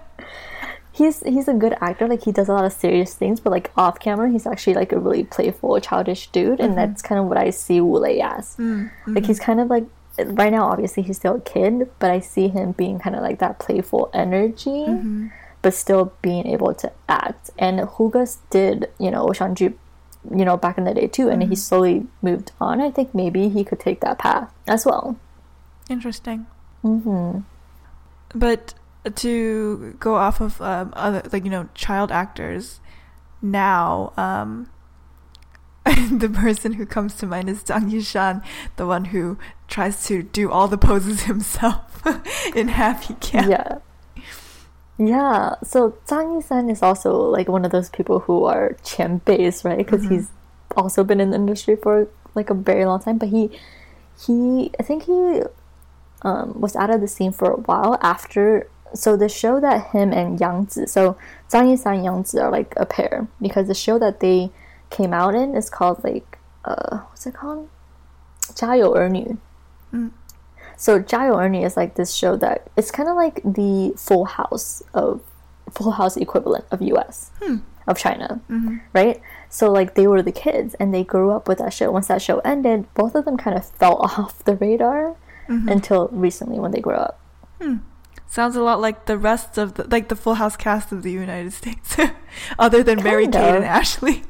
[0.99, 2.07] he's he's a good actor.
[2.07, 4.93] Like he does a lot of serious things, but like off camera, he's actually like
[4.93, 6.75] a really playful, childish dude, and mm-hmm.
[6.75, 8.57] that's kind of what I see Wu Lei as.
[8.57, 9.25] Mm, like mm-hmm.
[9.25, 9.87] he's kind of like
[10.27, 13.39] right now, obviously he's still a kid, but I see him being kind of like
[13.39, 15.29] that playful energy, mm-hmm.
[15.63, 17.51] but still being able to act.
[17.59, 19.75] And Hu Ge did, you know, Oshang-ji,
[20.35, 22.81] you know, back in the day too, and he slowly moved on.
[22.81, 25.17] I think maybe he could take that path as well.
[25.89, 26.47] Interesting.
[26.83, 27.41] hmm
[28.35, 28.75] But
[29.15, 32.81] to go off of um, other, like you know, child actors,
[33.41, 34.69] now um,
[36.11, 38.45] the person who comes to mind is Zhang Yishan,
[38.77, 42.03] the one who tries to do all the poses himself
[42.55, 43.49] in Happy Camp.
[43.51, 43.79] Yeah.
[44.99, 45.55] Yeah.
[45.63, 49.79] So Zhang Yishan is also like one of those people who are qianbeis, right?
[49.79, 50.31] Because he's
[50.77, 53.19] also been in the industry for like a very long time.
[53.19, 53.51] But he,
[54.27, 55.43] he, I think he
[56.23, 60.13] um, was out of the scene for a while after so the show that him
[60.13, 61.17] and Yang Zi, so
[61.51, 64.51] Zhang Yishan and Yang Zi are like a pair because the show that they
[64.91, 67.69] came out in is called like uh what's it called?
[68.55, 69.37] 家有儿女.
[69.93, 70.11] Er mm.
[70.77, 74.83] So 家有儿女 er is like this show that it's kind of like the Full House
[74.93, 75.21] of
[75.73, 77.31] Full House equivalent of U.S.
[77.41, 77.59] Hmm.
[77.89, 78.77] of China, mm-hmm.
[78.93, 79.21] right?
[79.49, 81.91] So like they were the kids and they grew up with that show.
[81.91, 85.17] Once that show ended, both of them kind of fell off the radar
[85.49, 85.69] mm-hmm.
[85.69, 87.19] until recently when they grew up.
[87.61, 87.77] Hmm.
[88.31, 91.11] Sounds a lot like the rest of the like the Full House cast of the
[91.11, 91.97] United States,
[92.59, 94.23] other than Mary Kind Kate and Ashley.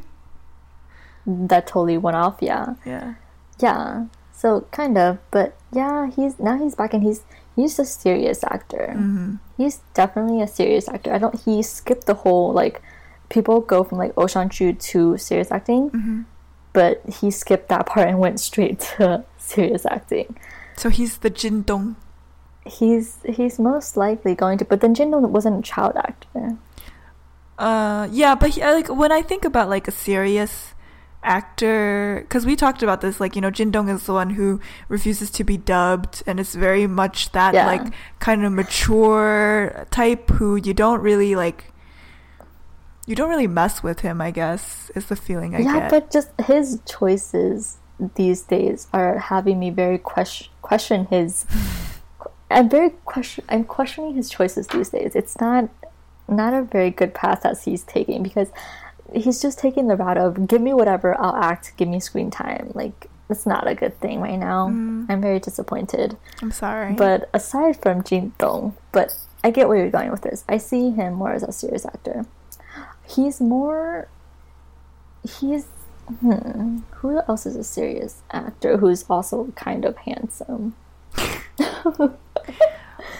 [1.26, 2.74] That totally went off, yeah.
[2.86, 3.14] Yeah.
[3.60, 4.06] Yeah.
[4.32, 7.22] So kind of, but yeah, he's now he's back and he's
[7.56, 8.94] he's a serious actor.
[8.96, 9.34] Mm-hmm.
[9.56, 11.12] He's definitely a serious actor.
[11.12, 11.38] I don't.
[11.44, 12.80] He skipped the whole like
[13.30, 16.22] people go from like Ocean to serious acting, Mm-hmm.
[16.72, 20.36] but he skipped that part and went straight to serious acting.
[20.76, 21.96] So he's the Jindong.
[22.66, 26.56] He's he's most likely going to, but then Jin Dong wasn't a child actor.
[27.58, 30.74] Uh, yeah, but he, like when I think about like a serious
[31.24, 34.60] actor, because we talked about this, like you know, Jin Dong is the one who
[34.88, 37.66] refuses to be dubbed, and it's very much that Yeah.
[37.66, 41.72] like kind of mature type who you don't really like.
[43.06, 45.82] You don't really mess with him, I guess, is the feeling I yeah, get.
[45.82, 47.78] Yeah, but just his choices
[48.14, 51.44] these days are having me very question question his.
[52.50, 53.44] I'm very question.
[53.48, 55.14] I'm questioning his choices these days.
[55.14, 55.68] It's not
[56.28, 58.50] not a very good path that he's taking because
[59.12, 62.72] he's just taking the route of give me whatever, I'll act, give me screen time.
[62.74, 64.66] Like it's not a good thing right now.
[65.08, 66.16] I'm very disappointed.
[66.40, 66.94] I'm sorry.
[66.94, 70.44] But aside from Jin Dong, but I get where you're going with this.
[70.48, 72.26] I see him more as a serious actor.
[73.06, 74.08] He's more.
[75.22, 75.66] He's.
[76.20, 80.74] Hmm, who else is a serious actor who's also kind of handsome?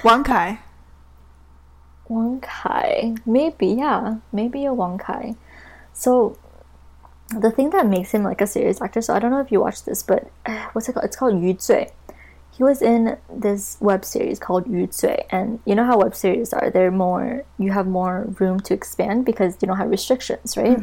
[0.04, 0.58] Wang Kai.
[2.08, 3.14] Wang Kai.
[3.26, 4.16] Maybe, yeah.
[4.32, 5.34] Maybe a Wang Kai.
[5.92, 6.38] So,
[7.28, 9.60] the thing that makes him like a serious actor, so I don't know if you
[9.60, 11.04] watched this, but uh, what's it called?
[11.04, 11.90] It's called Yu Zui.
[12.50, 16.52] He was in this web series called Yu Zui, and you know how web series
[16.52, 16.70] are.
[16.70, 20.78] They're more, you have more room to expand because you don't have restrictions, right?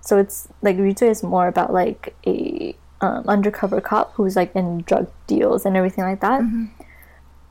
[0.00, 4.54] So it's like Yu Zui is more about like a um, undercover cop who's like
[4.54, 6.42] in drug deals and everything like that.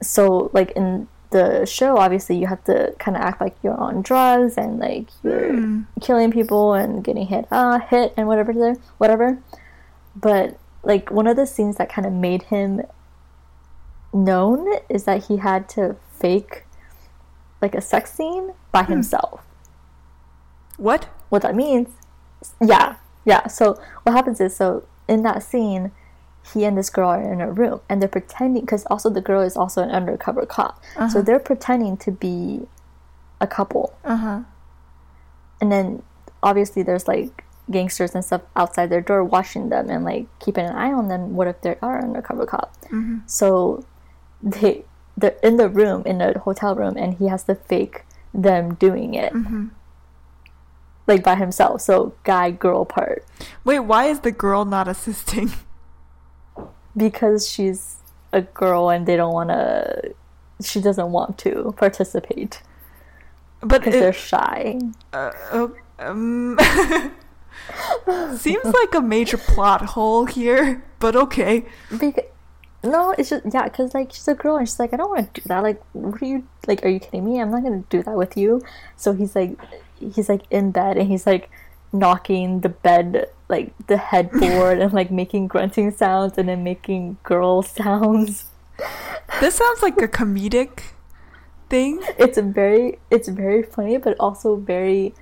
[0.01, 4.01] So like in the show, obviously you have to kind of act like you're on
[4.01, 9.39] drugs and like you're killing people and getting hit, uh, hit and whatever, whatever.
[10.15, 12.81] But like one of the scenes that kind of made him
[14.13, 16.63] known is that he had to fake
[17.61, 19.41] like a sex scene by himself.
[20.77, 21.09] What?
[21.29, 21.89] what that means.
[22.61, 22.95] Yeah.
[23.25, 23.47] Yeah.
[23.47, 25.91] So what happens is so in that scene
[26.53, 29.41] he and this girl are in a room and they're pretending because also the girl
[29.41, 30.81] is also an undercover cop.
[30.95, 31.21] So uh-huh.
[31.21, 32.67] they're pretending to be
[33.41, 33.93] a couple.
[34.03, 34.39] Uh huh.
[35.61, 36.03] and then
[36.41, 40.75] obviously there's like gangsters and stuff outside their door watching them and like keeping an
[40.75, 41.35] eye on them.
[41.35, 42.75] What if they are undercover cop?
[42.85, 43.19] Mm-hmm.
[43.27, 43.85] So
[44.41, 44.85] they
[45.17, 49.15] they're in the room in the hotel room and he has to fake them doing
[49.15, 49.67] it mm-hmm.
[51.09, 53.25] Like by himself so guy girl part
[53.63, 55.51] Wait, why is the girl not assisting?
[56.97, 57.97] because she's
[58.31, 60.13] a girl and they don't want to
[60.61, 62.61] she doesn't want to participate
[63.61, 64.79] But because they're shy
[65.13, 66.57] uh, oh, um,
[68.37, 70.83] seems like a major plot hole here.
[70.99, 71.65] But okay.
[71.89, 72.23] Because,
[72.83, 75.33] no it's just yeah because like she's a girl and she's like i don't want
[75.33, 77.83] to do that like what are you like are you kidding me i'm not gonna
[77.89, 78.61] do that with you
[78.95, 79.51] so he's like
[79.99, 81.49] he's like in bed and he's like
[81.91, 87.61] knocking the bed like the headboard and like making grunting sounds and then making girl
[87.63, 88.45] sounds.
[89.41, 90.81] This sounds like a comedic
[91.69, 92.01] thing.
[92.17, 95.13] it's very it's very funny but also very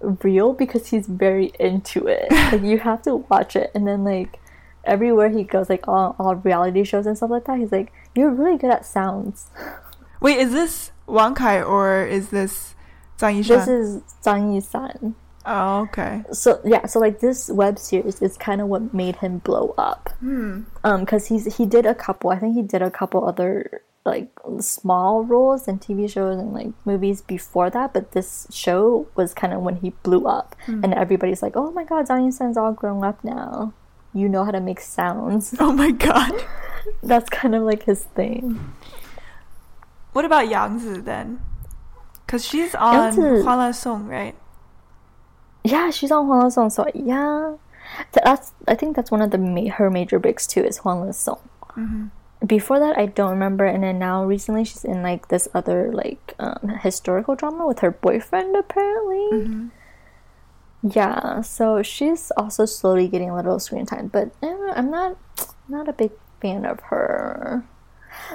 [0.00, 2.28] real because he's very into it.
[2.52, 4.38] Like you have to watch it and then like
[4.84, 8.30] everywhere he goes like all, all reality shows and stuff like that he's like you're
[8.30, 9.50] really good at sounds.
[10.20, 12.74] Wait, is this Wang Kai or is this
[13.18, 13.48] Zhang Yishan?
[13.48, 15.14] this is Zhang Yishan
[15.46, 16.22] oh, okay.
[16.32, 20.10] so yeah so like this web series is kind of what made him blow up
[20.20, 20.62] Hmm.
[20.84, 24.30] um because he's he did a couple i think he did a couple other like
[24.58, 29.52] small roles in tv shows and like movies before that but this show was kind
[29.52, 33.04] of when he blew up and everybody's like oh my god Zhang Yishan's all grown
[33.04, 33.72] up now
[34.14, 36.32] you know how to make sounds Oh my god.
[37.02, 38.74] that's kind of like his thing
[40.12, 41.40] What about Yang Zi then?
[42.32, 44.34] Because she's on Yang Hua La Song, right?
[45.64, 47.56] yeah she's on Huang Song so yeah.
[48.12, 51.12] That's i think that's one of the ma- her major breaks too is Huan Le
[51.12, 51.38] Song
[52.46, 56.34] before that i don't remember and then now recently she's in like this other like
[56.40, 59.70] um, historical drama with her boyfriend apparently.
[60.82, 65.18] Yeah so she's also slowly getting a little screen time but eh, i'm not
[65.68, 67.62] not a big fan of her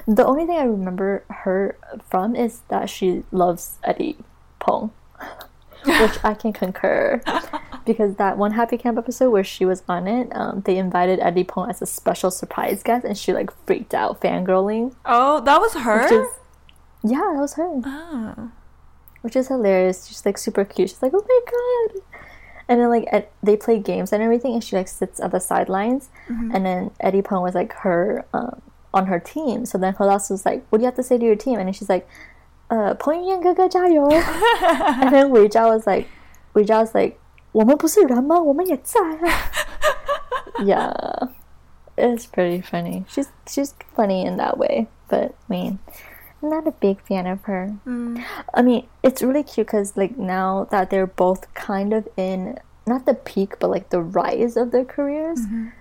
[0.05, 1.77] the only thing i remember her
[2.09, 4.17] from is that she loves Eddie
[4.59, 4.91] Peng
[5.85, 7.21] which i can concur
[7.85, 11.43] because that one happy camp episode where she was on it um, they invited Eddie
[11.45, 15.73] Peng as a special surprise guest and she like freaked out fangirling Oh, that was
[15.75, 16.05] her?
[16.05, 16.27] is
[17.03, 18.51] yeah that was her oh.
[19.21, 20.07] which is hilarious.
[20.07, 20.89] She's like super cute.
[20.89, 22.01] She's like, oh my god.
[22.69, 26.09] And then like they play games and everything, and she like sits at the sidelines.
[26.53, 28.61] And then Eddie Peng was like her um,
[28.94, 29.64] on her team.
[29.66, 31.58] So then Holas was like, what do you have to say to your team?
[31.58, 32.06] And then she's like,
[32.70, 34.08] uh, 彭于晏哥哥加油.
[34.10, 36.06] and then Wei Zhao was like,
[36.54, 37.18] Wei Zhao was like,
[37.52, 38.40] 我们不是人吗？
[38.40, 39.50] 我们也在啊。
[40.60, 41.28] yeah,
[41.96, 43.04] it's pretty funny.
[43.08, 45.78] She's she's funny in that way, but I mean,
[46.42, 47.74] I'm not a big fan of her.
[47.86, 48.22] Mm.
[48.54, 53.06] I mean, it's really cute because like now that they're both kind of in not
[53.06, 55.40] the peak, but like the rise of their careers,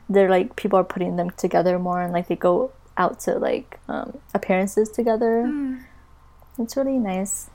[0.10, 3.79] they're like people are putting them together more, and like they go out to like
[3.89, 5.45] um, appearances together.
[6.59, 7.51] It's really nice.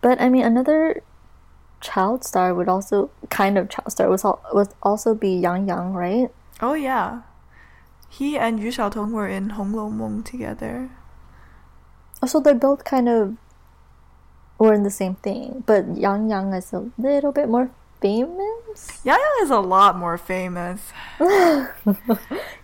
[0.00, 1.02] But I mean, another
[1.80, 6.30] child star would also kind of child star was would also be Yang Yang, right?
[6.60, 7.22] Oh, yeah.
[8.08, 10.90] He and Yu Xiaotong were in Hong Lou Meng together.
[12.22, 13.36] Also, they're both kind of
[14.58, 17.70] were in the same thing, but Yang Yang is a little bit more
[18.00, 19.00] famous.
[19.04, 20.80] Yang is a lot more famous.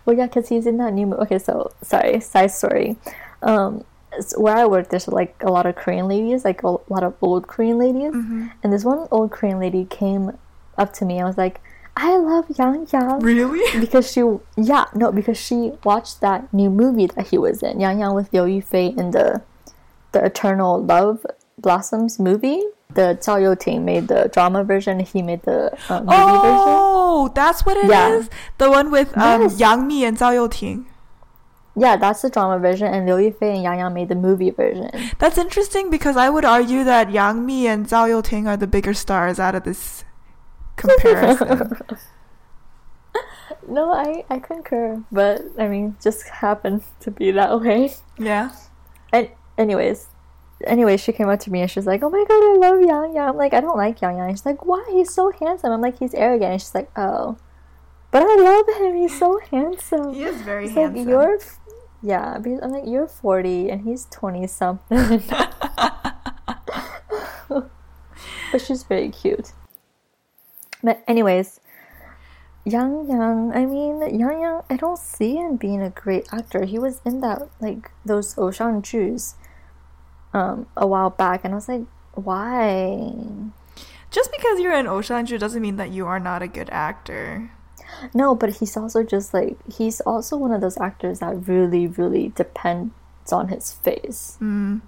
[0.03, 1.21] Well, yeah, because he's in that new movie.
[1.23, 2.97] Okay, so sorry, side story.
[3.43, 3.85] Um,
[4.35, 7.47] where I work, there's like a lot of Korean ladies, like a lot of old
[7.47, 8.13] Korean ladies.
[8.63, 10.37] And this one old Korean lady came
[10.77, 11.61] up to me and was like,
[11.95, 13.61] "I love Yang Yang." Really?
[13.79, 14.23] because she
[14.57, 18.33] yeah no because she watched that new movie that he was in Yang Yang with
[18.33, 19.41] Liu Yifei in the
[20.11, 21.25] the Eternal Love
[21.57, 22.63] Blossoms movie.
[22.93, 24.99] The Zhao Youting made the drama version.
[24.99, 26.65] He made the uh, movie version.
[26.67, 27.89] Oh, that's what it is.
[27.91, 28.23] Yeah.
[28.57, 29.59] The one with um, Yes.
[29.59, 30.87] Yang Mi and Zhao Youting.
[31.73, 34.91] Yeah, that's the drama version, and Liu Yifei and Yang Yang made the movie version.
[35.19, 38.93] That's interesting because I would argue that Yang Mi and Zhao Youting are the bigger
[38.93, 40.03] stars out of this
[40.75, 41.77] comparison.
[43.67, 47.93] No, I I concur, but I mean, just happened to be that way.
[48.17, 48.51] yeah.
[49.13, 50.07] And anyways,
[50.65, 53.15] anyway, she came up to me and she's like, "Oh my god, I love Yang
[53.15, 54.83] Yang." I'm like, "I don't like Yang Yang." And she's like, "Why?
[54.91, 57.37] He's so handsome." I'm like, "He's arrogant." And she's like, "Oh,
[58.11, 58.95] but I love him.
[58.95, 60.97] He's so handsome." He is very It's handsome.
[61.05, 61.59] like you're, f-
[62.01, 62.37] yeah.
[62.37, 65.23] Because I'm like, you're 40 and he's 20 something.
[68.51, 69.51] but she's very cute.
[70.83, 71.59] But anyways,
[72.65, 73.51] Yang Yang.
[73.53, 74.61] I mean, Yang Yang.
[74.69, 76.65] I don't see him being a great actor.
[76.65, 79.35] He was in that like those Ocean Jews,
[80.33, 83.13] um, a while back, and I was like, why?
[84.09, 87.51] Just because you're an Oshanju doesn't mean that you are not a good actor.
[88.13, 92.29] No, but he's also just like he's also one of those actors that really, really
[92.29, 92.91] depends
[93.31, 94.37] on his face.
[94.41, 94.81] Mm.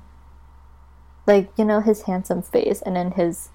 [1.26, 3.50] Like, you know, his handsome face and then his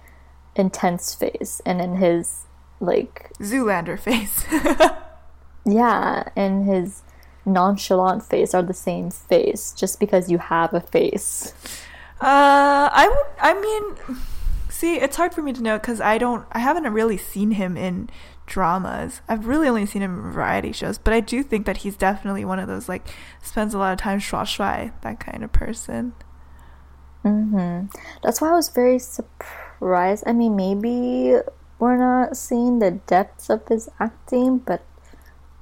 [0.56, 2.46] intense face and then his
[2.80, 4.44] like Zoolander face.
[5.66, 7.02] yeah, and his
[7.48, 11.52] nonchalant face are the same face just because you have a face.
[12.20, 13.26] Uh, I would.
[13.40, 14.18] I mean,
[14.68, 16.46] see, it's hard for me to know because I don't.
[16.52, 18.10] I haven't really seen him in
[18.46, 19.20] dramas.
[19.28, 20.98] I've really only seen him in variety shows.
[20.98, 23.06] But I do think that he's definitely one of those like
[23.42, 26.14] spends a lot of time shua shuai, that kind of person.
[27.22, 27.86] hmm
[28.22, 30.24] That's why I was very surprised.
[30.26, 31.36] I mean, maybe
[31.78, 34.82] we're not seeing the depths of his acting, but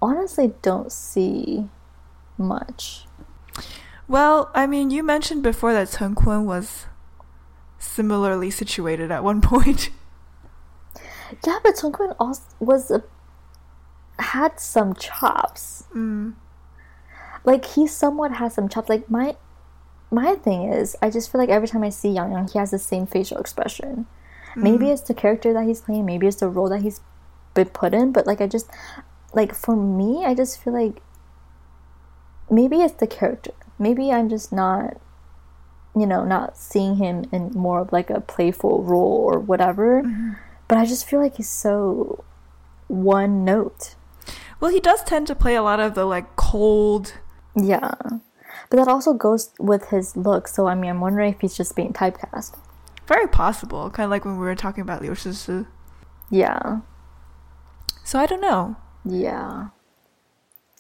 [0.01, 1.69] honestly, don't see
[2.39, 3.07] much.
[4.09, 6.87] Well, I mean, you mentioned before that Chen Kun was
[7.79, 9.91] similarly situated at one point.
[11.45, 13.03] Yeah, but Song Kun also was a,
[14.19, 15.85] had some chops.
[15.95, 16.35] Mm.
[17.45, 18.89] Like he somewhat has some chops.
[18.89, 19.37] Like my
[20.11, 22.71] my thing is, I just feel like every time I see Yang Yang, he has
[22.71, 24.07] the same facial expression.
[24.59, 26.07] Maybe it's the character that he's playing.
[26.07, 27.03] Maybe it's the role that he's
[27.53, 28.13] been put in.
[28.13, 28.71] But like I just
[29.35, 31.03] like for me, I just feel like
[32.51, 33.53] maybe it's the character.
[33.79, 35.01] Maybe I'm just not
[35.97, 40.03] you know not seeing him in more of like a playful role or whatever.
[40.03, 40.33] Mm-hmm.
[40.69, 42.25] But I just feel like he's so
[42.89, 43.95] one note.
[44.61, 47.15] Well, he does tend to play a lot of the like cold.
[47.55, 47.95] Yeah.
[48.69, 50.49] But that also goes with his look.
[50.49, 52.59] So I mean, I'm wondering if he's just being typecast.
[53.07, 55.67] Very possible, kind of like when we were talking about Liu Shishi.
[56.31, 56.81] Yeah.
[58.03, 58.77] So I don't know.
[59.05, 59.69] Yeah.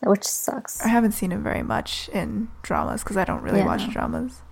[0.02, 0.82] Which sucks.
[0.82, 4.42] I haven't seen him very much in dramas because I don't really watch dramas.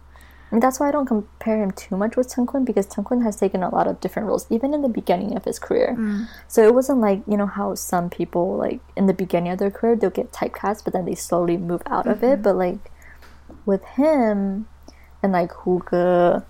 [0.51, 3.36] I mean, that's why I don't compare him too much with Kun because Kun has
[3.36, 5.97] taken a lot of different roles, even in the beginning of his career.
[5.99, 6.28] Mm.
[6.47, 9.70] So it wasn't like, you know, how some people, like, in the beginning of their
[9.70, 12.34] career, they'll get typecast, but then they slowly move out of it.
[12.34, 12.42] Mm-hmm.
[12.42, 12.92] But, like,
[13.66, 14.68] with him
[15.22, 16.42] and, like, Hu Ge,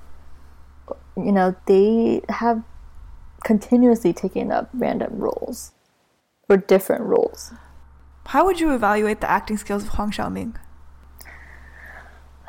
[1.17, 2.63] you know, they have
[3.43, 5.73] continuously taken up random roles
[6.49, 7.53] or different roles.
[8.27, 10.57] How would you evaluate the acting skills of Huang Xiaoming?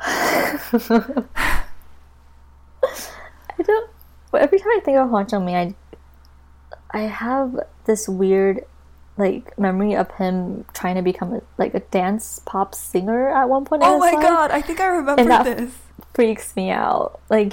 [0.00, 0.58] I
[3.62, 3.90] don't.
[4.32, 5.74] Well, every time I think of Huang Xiaoming,
[6.92, 8.64] I, I have this weird,
[9.16, 13.64] like, memory of him trying to become a, like a dance pop singer at one
[13.64, 13.82] point.
[13.84, 14.22] Oh my life.
[14.22, 15.72] god, I think I remember that- this.
[16.14, 17.20] freaks me out.
[17.28, 17.52] Like,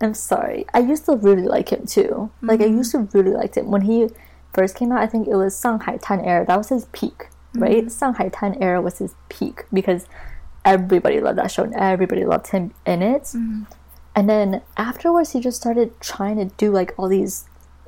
[0.00, 0.66] I'm sorry.
[0.74, 2.30] I used to really like him too.
[2.42, 2.78] Like, I mm-hmm.
[2.78, 4.08] used to really like him when he
[4.52, 5.00] first came out.
[5.00, 6.44] I think it was Shanghai Tan era.
[6.46, 7.84] That was his peak, right?
[7.84, 7.98] Mm-hmm.
[7.98, 10.06] Shanghai Tan era was his peak because
[10.64, 13.22] everybody loved that show and everybody loved him in it.
[13.22, 13.64] Mm-hmm.
[14.16, 17.46] And then afterwards, he just started trying to do like all these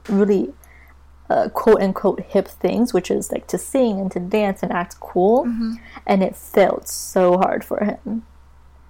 [0.08, 0.52] really
[1.30, 4.98] uh, quote unquote hip things, which is like to sing and to dance and act
[5.00, 5.44] cool.
[5.44, 5.74] Mm-hmm.
[6.06, 8.24] And it failed so hard for him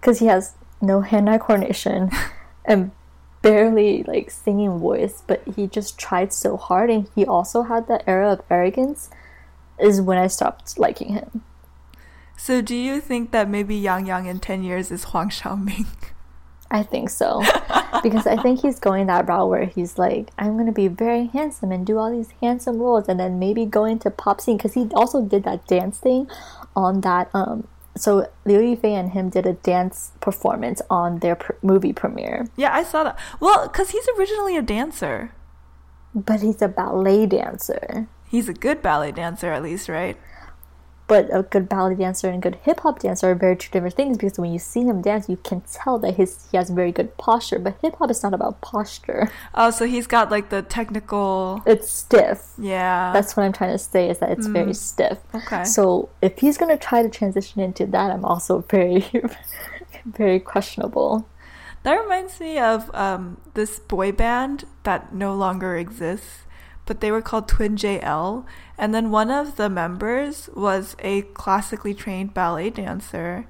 [0.01, 2.11] because he has no hand-eye coordination
[2.65, 2.91] and
[3.43, 8.03] barely like singing voice but he just tried so hard and he also had that
[8.07, 9.09] era of arrogance
[9.79, 11.43] is when i stopped liking him
[12.39, 15.87] So do you think that maybe Yang Yang in 10 years is Huang Xiaoming?
[16.71, 17.43] i think so
[18.03, 21.27] because i think he's going that route where he's like i'm going to be very
[21.33, 24.75] handsome and do all these handsome roles and then maybe go into pop scene because
[24.75, 26.29] he also did that dance thing
[26.75, 27.67] on that um
[27.97, 32.75] so Liu Yifei and him did a dance performance on their pr- movie premiere, Yeah,
[32.75, 33.17] I saw that.
[33.41, 35.33] Well, because he's originally a dancer.
[36.13, 38.07] but he's a ballet dancer.
[38.29, 40.17] He's a good ballet dancer, at least, right?
[41.09, 43.95] But a good ballet dancer and a good hip hop dancer are very two different
[43.95, 46.91] things because when you see him dance, you can tell that his he has very
[46.91, 47.61] good posture.
[47.61, 51.63] But hip hop is not about posture; Oh, so he's got like the technical.
[51.65, 52.55] it's stiff.
[52.59, 53.13] Yeah.
[53.13, 55.19] That's what I'm trying to say is that it's very stiff.
[55.33, 55.63] Okay.
[55.63, 59.05] So if he's gonna try to transition into that, I'm also very,
[60.05, 61.29] very questionable.
[61.85, 66.43] That reminds me of um, this boy band that no longer exists,
[66.87, 68.47] but they were called Twin JL.
[68.79, 73.47] And then one of the members was a classically trained ballet dancer.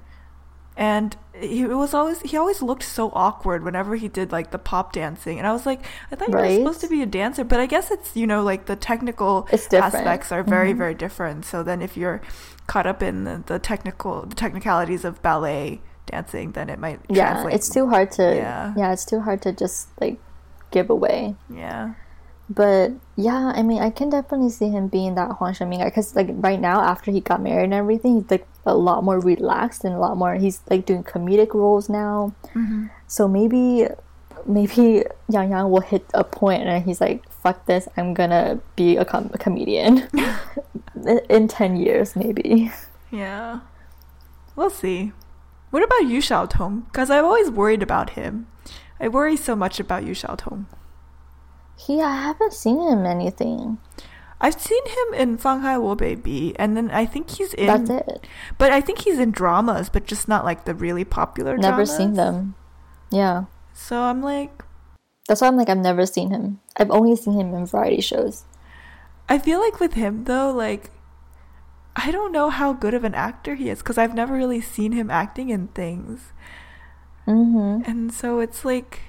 [0.75, 4.93] And he was always he always looked so awkward whenever he did like the pop
[4.93, 7.59] dancing, and I was like, I thought you were supposed to be a dancer, but
[7.59, 10.77] I guess it's you know like the technical aspects are very mm-hmm.
[10.77, 11.45] very different.
[11.45, 12.21] So then if you're
[12.67, 17.33] caught up in the, the technical the technicalities of ballet dancing, then it might Yeah,
[17.33, 17.55] translate.
[17.55, 18.35] it's too hard to.
[18.35, 18.73] Yeah.
[18.77, 18.93] Yeah.
[18.93, 20.19] it's too hard to just like
[20.71, 21.35] give away.
[21.49, 21.93] yeah.
[22.49, 26.15] But yeah, I mean, I can definitely see him being that Huang Xiaoming guy because
[26.15, 29.83] like right now, after he got married and everything, he's like a lot more relaxed
[29.83, 30.35] and a lot more.
[30.35, 32.33] He's like doing comedic roles now.
[32.55, 32.85] Mm-hmm.
[33.07, 33.87] So maybe,
[34.45, 37.89] maybe Yang Yang will hit a point and he's like, "Fuck this!
[37.97, 40.07] I'm gonna be a, com- a comedian."
[40.95, 42.71] In- In ten years, maybe.
[43.11, 43.59] Yeah.
[44.55, 45.11] We'll see.
[45.69, 46.85] What about Yu Xiaotong?
[46.85, 48.47] Because I've always worried about him.
[48.99, 50.65] I worry so much about Yu Xiaotong.
[51.77, 53.77] He, I haven't seen him anything.
[54.39, 57.67] I've seen him in Fang Kai Wo Baby, and then I think he's in.
[57.67, 58.27] That's it.
[58.57, 61.95] But I think he's in dramas, but just not like the really popular Never dramas.
[61.95, 62.55] seen them.
[63.11, 64.63] Yeah, So I'm like,
[65.27, 66.59] that's why I'm like, I've never seen him.
[66.77, 68.43] I've only seen him in variety shows.
[69.29, 70.91] I feel like with him though, like,
[71.95, 74.91] I don't know how good of an actor he is because I've never really seen
[74.91, 76.33] him acting in things.
[77.27, 77.89] Mm-hmm.
[77.89, 79.06] And so it's like,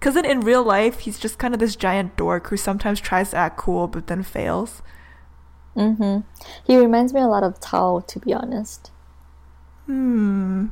[0.00, 3.30] because in, in real life, he's just kind of this giant dork who sometimes tries
[3.30, 4.80] to act cool but then fails.
[5.76, 6.20] Mm-hmm.
[6.66, 8.90] He reminds me a lot of Tao, to be honest.
[9.84, 10.68] Hmm.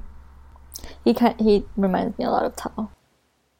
[1.05, 2.91] He can he reminds me a lot of Tao.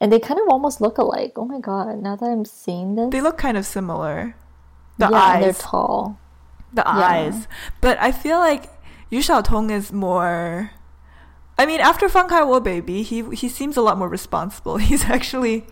[0.01, 1.33] And they kind of almost look alike.
[1.37, 3.11] Oh my god, now that I'm seeing this.
[3.11, 4.37] They look kind of similar.
[4.97, 5.59] The yeah, and they're eyes.
[5.59, 6.19] tall.
[6.73, 6.93] the yeah.
[6.93, 7.49] eyes.
[7.81, 8.71] But I feel like
[9.11, 10.71] Yu Xiaotong is more.
[11.59, 14.77] I mean, after Fang Kai Wo Baby, he he seems a lot more responsible.
[14.89, 15.67] He's actually.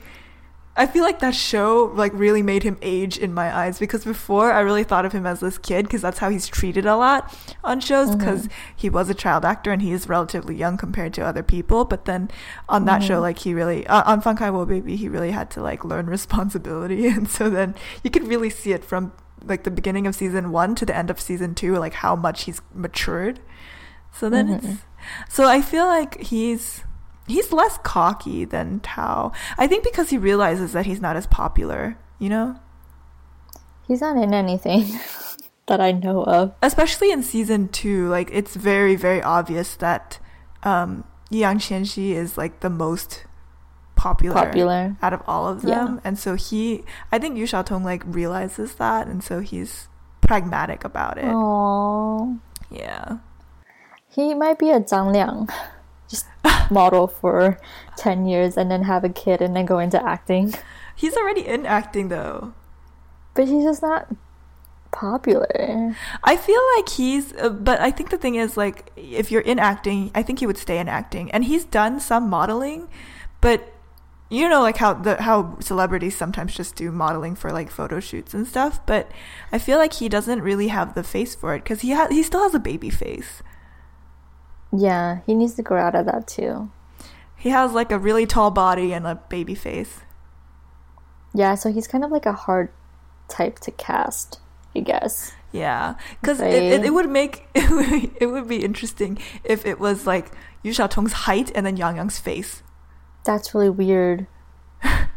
[0.79, 4.53] I feel like that show like really made him age in my eyes because before
[4.53, 7.35] I really thought of him as this kid because that's how he's treated a lot
[7.65, 8.19] on shows mm-hmm.
[8.19, 11.87] because he was a child actor and he is relatively young compared to other people.
[11.87, 12.31] But then
[12.69, 13.23] on that show, mm-hmm.
[13.23, 16.07] like he really uh, on Fang Kai Wo Baby, he really had to like learn
[16.19, 17.75] responsibility, and so then
[18.05, 19.13] you could really see it from
[19.43, 22.45] like the beginning of season one to the end of season two, like how much
[22.45, 23.41] he's matured.
[24.13, 24.67] So then mm-hmm.
[24.67, 24.83] it's
[25.29, 26.83] so I feel like he's
[27.27, 29.33] he's less cocky than Tao.
[29.59, 32.57] I think because he realizes that he's not as popular, you know?
[33.87, 34.85] He's not in anything
[35.67, 36.55] that I know of.
[36.63, 40.19] Especially in season 2, like it's very very obvious that
[40.63, 43.25] um Yang Qianxi is like the most
[43.97, 44.97] popular, Popular.
[45.03, 45.85] out of all of Yeah.
[45.85, 46.01] them.
[46.05, 49.89] And so he I think Yu Xiaotong like realizes that and so he's
[50.21, 51.25] pragmatic about it.
[51.25, 52.39] Aww.
[52.71, 53.19] Yeah.
[54.17, 55.47] He might be a Zhang Liang.
[56.09, 56.25] Just
[56.71, 57.59] model for
[57.99, 60.55] 10 years and then have a kid and then go into acting.
[60.95, 62.55] He's already in acting though.
[63.35, 64.09] But he's just not
[64.91, 65.95] popular.
[66.25, 69.59] I feel like he's, uh, but I think the thing is, like, if you're in
[69.59, 71.31] acting, I think he would stay in acting.
[71.33, 72.89] And he's done some modeling,
[73.43, 73.75] but
[74.29, 78.35] you know, like how the how celebrities sometimes just do modeling for like photo shoots
[78.35, 78.85] and stuff.
[78.87, 79.11] But
[79.53, 82.23] I feel like he doesn't really have the face for it because he ha- he
[82.23, 83.43] still has a baby face.
[84.77, 86.71] Yeah, he needs to grow out of that too.
[87.37, 90.01] He has like a really tall body and a baby face.
[91.35, 92.71] Yeah, so he's kind of like a hard
[93.29, 94.41] type to cast,
[94.75, 95.33] I guess.
[95.53, 100.33] Yeah, because it, it, it would make it would be interesting if it was like
[100.63, 102.63] Yu Xiaotong's height and then Yang Yang's face.
[103.25, 104.27] That's really weird.
[104.83, 105.09] I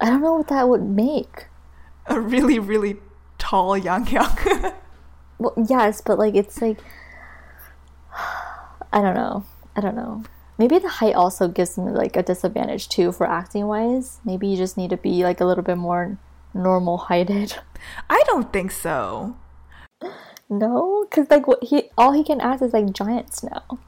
[0.00, 1.46] don't know what that would make.
[2.06, 2.96] A really really
[3.38, 4.72] tall Yang Yang.
[5.40, 6.80] Well, yes, but like it's like
[8.92, 9.44] I don't know.
[9.76, 10.24] I don't know.
[10.58, 14.18] Maybe the height also gives him like a disadvantage too for acting wise.
[14.24, 16.18] Maybe you just need to be like a little bit more
[16.52, 17.56] normal heighted.
[18.10, 19.36] I don't think so.
[20.50, 23.78] No, because like what he all he can act is like giants now.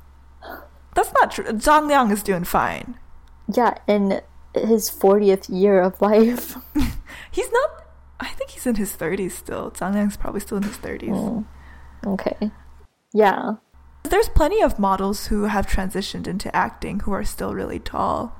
[0.95, 1.45] That's not true.
[1.45, 2.99] Zhang Liang is doing fine.
[3.53, 4.21] Yeah, in
[4.55, 6.57] his fortieth year of life.
[7.31, 7.71] He's not.
[8.19, 9.71] I think he's in his thirties still.
[9.71, 11.11] Zhang Liang's probably still in his thirties.
[11.11, 11.47] Mm.
[12.07, 12.51] okay.
[13.15, 13.55] Yeah.
[14.03, 18.37] There's plenty of models who have transitioned into acting who are still really tall.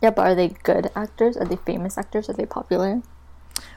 [0.00, 1.36] Yeah, but are they good actors?
[1.36, 2.28] Are they famous actors?
[2.28, 3.02] Are they popular?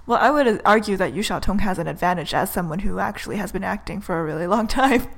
[0.08, 3.52] Well, I would argue that Yu Xiaotong has an advantage as someone who actually has
[3.52, 5.08] been acting for a really long time.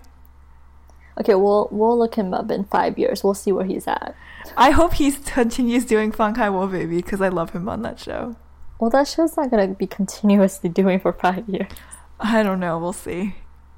[1.20, 3.24] Okay, we'll we'll look him up in five years.
[3.24, 4.16] We'll see where he's at.
[4.56, 8.00] I hope he continues doing Fang Kai Wo Baby because I love him on that
[8.00, 8.36] show.
[8.80, 11.72] Well, that show's not gonna be continuously doing for five years.
[12.20, 12.78] I don't know.
[12.78, 13.36] We'll see.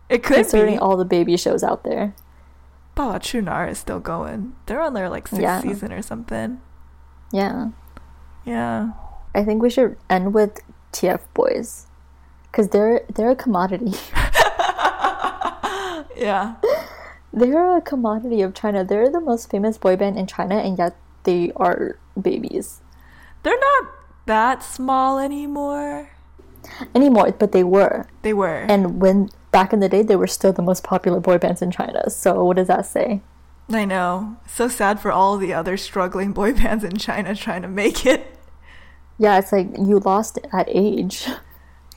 [0.10, 0.80] It could Considering be.
[0.80, 2.14] all the baby shows out there.
[2.96, 4.56] Baba Qu Nar is still going.
[4.66, 5.62] They're on their like sixth Yeah.
[5.62, 6.60] season or something.
[7.32, 7.70] Yeah,
[8.44, 8.92] Yeah.
[9.36, 10.60] I think we should end with
[10.92, 11.86] TF Boys,
[12.52, 13.94] because they're they're a commodity.
[16.16, 16.56] Yeah.
[17.32, 18.84] they're a commodity of China.
[18.84, 22.82] They're the most famous boy band in China, and yet they are babies
[23.44, 23.88] They're not
[24.26, 26.10] that small anymore.
[26.94, 27.32] anymore.
[27.38, 28.66] But they were, They were.
[28.68, 31.72] and when back in the day, they were still the most popular boy bands in
[31.72, 32.10] China.
[32.10, 33.22] So what does that say?
[33.72, 34.38] I know.
[34.48, 38.36] So sad for all the other struggling boy bands in China trying to make it.
[39.18, 41.28] Yeah, it's like you lost at age.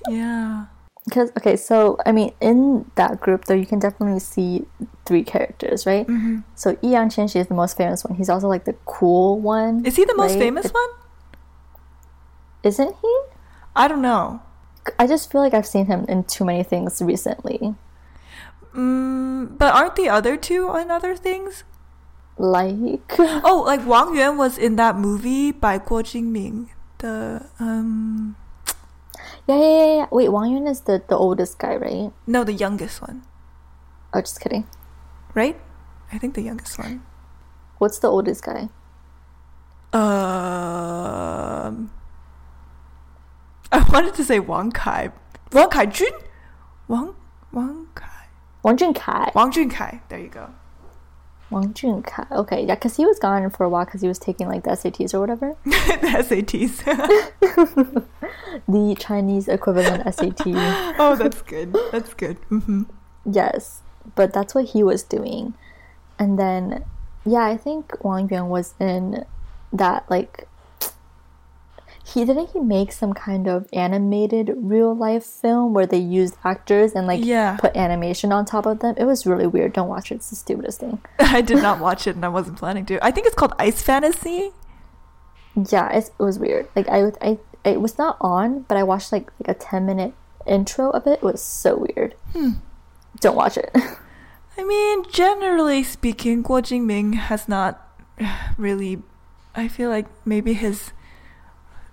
[0.09, 0.67] Yeah.
[1.05, 4.67] Because okay, so I mean, in that group though, you can definitely see
[5.05, 6.07] three characters, right?
[6.07, 6.41] Mm-hmm.
[6.55, 8.15] So Yi Yang Qianxi is the most famous one.
[8.17, 9.85] He's also like the cool one.
[9.85, 10.39] Is he the most right?
[10.41, 10.89] famous It- one?
[12.63, 13.21] Isn't he?
[13.75, 14.43] I don't know.
[14.99, 17.75] I just feel like I've seen him in too many things recently.
[18.75, 21.65] Mm, but aren't the other two in other things?
[22.39, 26.69] Like, Oh, like Wang Yuan was in that movie by Guo Jingming.
[26.99, 28.37] The um
[29.47, 30.07] yeah, yeah, yeah, yeah.
[30.11, 32.11] Wait, Wang Yuan is the the oldest guy, right?
[32.27, 33.23] no, the youngest one,
[34.15, 34.67] Oh, just kidding.
[35.35, 35.59] right?
[36.13, 37.03] I think the youngest one.
[37.79, 38.69] What's the oldest guy?
[39.93, 41.91] Um,
[43.73, 45.11] I wanted to say Wang Kai,
[45.53, 46.13] Wang Kai Jun,
[46.89, 47.15] Wang
[47.53, 48.27] Wang Kai,
[48.63, 49.35] Wang Junkai.
[49.35, 50.01] Wang Junkai.
[50.09, 50.51] There you go.
[51.51, 52.31] Wang Junkai.
[52.31, 54.71] Okay, yeah, because he was gone for a while because he was taking like the
[54.71, 55.57] SATs or whatever.
[55.65, 55.71] the
[56.23, 56.83] SATs.
[58.69, 60.43] The Chinese equivalent SAT.
[60.99, 61.77] oh, that's good.
[61.91, 62.41] That's good.
[62.51, 62.83] Mm-hmm.
[63.31, 63.83] Yes,
[64.15, 65.55] but that's what he was doing.
[66.19, 66.85] And then,
[67.25, 69.25] yeah, I think Wang Yuan was in
[69.73, 70.49] that, like,
[72.15, 76.93] he didn't he make some kind of animated real life film where they used actors
[76.93, 77.57] and, like, Yeah.
[77.61, 78.95] put animation on top of them?
[78.97, 79.73] It was really weird.
[79.73, 81.01] Don't watch it, it's the stupidest thing.
[81.19, 83.05] I did not watch it, and I wasn't planning to.
[83.05, 84.51] I think it's called Ice Fantasy.
[85.71, 86.69] Yeah, it's, it was weird.
[86.75, 90.15] Like, I, I, it was not on, but I watched, like, like a 10 minute
[90.47, 91.15] intro of it.
[91.15, 92.15] It was so weird.
[92.33, 92.51] Hmm.
[93.21, 93.71] Don't watch it.
[94.59, 97.87] I mean, generally speaking, Guo Jingming has not
[98.59, 99.03] really.
[99.55, 100.93] I feel like maybe his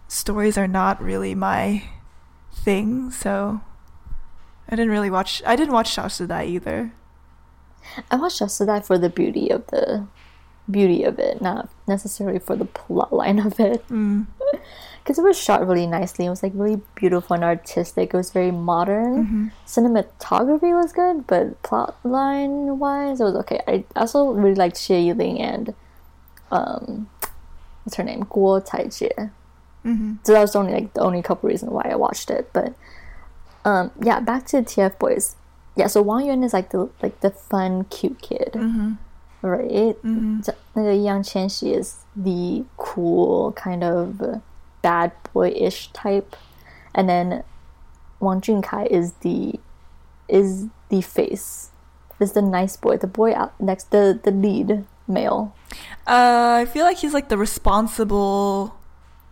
[0.10, 1.84] stories are not really my
[2.52, 3.62] thing, so
[4.68, 5.42] I didn't really watch.
[5.46, 6.92] I didn't watch Xiao Shidai either.
[8.12, 10.08] I watched That for the beauty of the
[10.70, 13.88] beauty of it, not necessarily for the plot line of it.
[13.88, 14.28] Mm.
[15.00, 16.26] Because it was shot really nicely.
[16.26, 18.14] It was like really beautiful and artistic.
[18.14, 19.26] It was very modern.
[19.26, 19.48] Mm-hmm.
[19.66, 23.60] Cinematography was good, but plot line wise, it was okay.
[23.68, 25.74] I also really liked Xie Yilin and
[26.52, 27.10] um,
[27.84, 29.32] what's her name, Guo Caijie.
[29.86, 30.16] Mm-hmm.
[30.24, 32.50] So that was only like the only couple reasons why I watched it.
[32.54, 32.74] But
[33.66, 35.36] um, yeah, back to TF Boys.
[35.76, 38.94] Yeah, so Wang Yuan is like the like the fun, cute kid, mm-hmm.
[39.42, 39.96] right?
[40.04, 40.42] Mm-hmm.
[40.42, 44.42] So, Yang Qianxi is the cool kind of
[44.82, 46.36] bad boy-ish type,
[46.94, 47.44] and then
[48.20, 49.60] Wang Junkai is the
[50.28, 51.72] is the face,
[52.20, 55.56] is the nice boy, the boy out next the the lead male.
[56.08, 58.79] Uh, I feel like he's like the responsible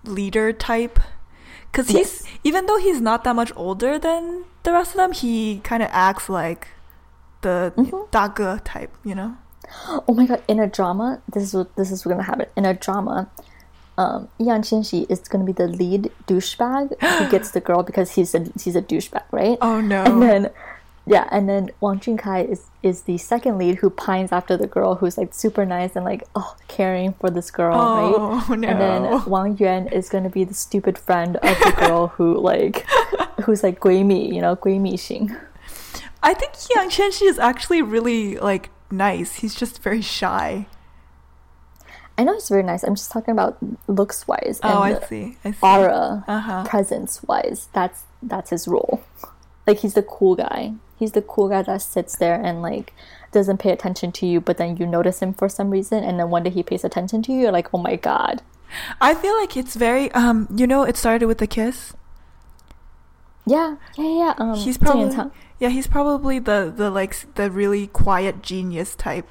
[0.03, 0.99] leader type.
[1.73, 2.39] Cause he's Yes.
[2.43, 5.89] even though he's not that much older than the rest of them, he kind of
[5.91, 6.69] acts like
[7.41, 8.07] the Mhm.
[8.09, 9.35] 大哥 type, you know.
[10.07, 10.41] Oh my god!
[10.47, 12.47] In a drama, this is what this is what's gonna happen.
[12.55, 13.27] In a drama,
[13.97, 18.33] um, Yang Qianxi is gonna be the lead douchebag who gets the girl because he's
[18.33, 19.57] a he's a douchebag, right?
[19.61, 20.03] Oh no.
[20.03, 20.49] And then,
[21.07, 24.95] yeah, and then Wang Junkai is is the second lead who pines after the girl
[24.95, 28.59] who's like super nice and like oh caring for this girl, oh, right?
[28.59, 28.67] No.
[28.67, 32.85] And then Wang Yuan is gonna be the stupid friend of the girl who like
[33.45, 35.39] who's like Guimi, you know, Guimi Xing.
[36.21, 39.35] I think Yang Qianxi is actually really like nice.
[39.35, 40.67] He's just very shy.
[42.17, 42.83] I know he's very nice.
[42.83, 44.59] I'm just talking about looks wise.
[44.63, 45.37] Oh, I see.
[45.45, 45.57] I see.
[45.61, 46.65] Aura, uh-huh.
[46.65, 47.69] presence wise.
[47.73, 49.03] That's that's his role.
[49.67, 50.73] Like he's the cool guy.
[50.97, 52.93] He's the cool guy that sits there and like
[53.31, 56.29] doesn't pay attention to you, but then you notice him for some reason, and then
[56.29, 57.41] one day he pays attention to you.
[57.41, 58.41] You're like, oh my god.
[58.99, 60.47] I feel like it's very um.
[60.53, 61.93] You know, it started with a kiss.
[63.45, 64.33] Yeah, yeah, yeah.
[64.37, 65.15] Um, He's probably
[65.59, 69.27] yeah, he's probably the the like the really quiet genius type.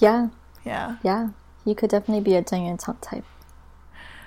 [0.00, 0.28] Yeah,
[0.64, 0.96] Yeah.
[1.02, 1.28] yeah.
[1.64, 3.24] He could definitely be a Zheng Yuanchang type.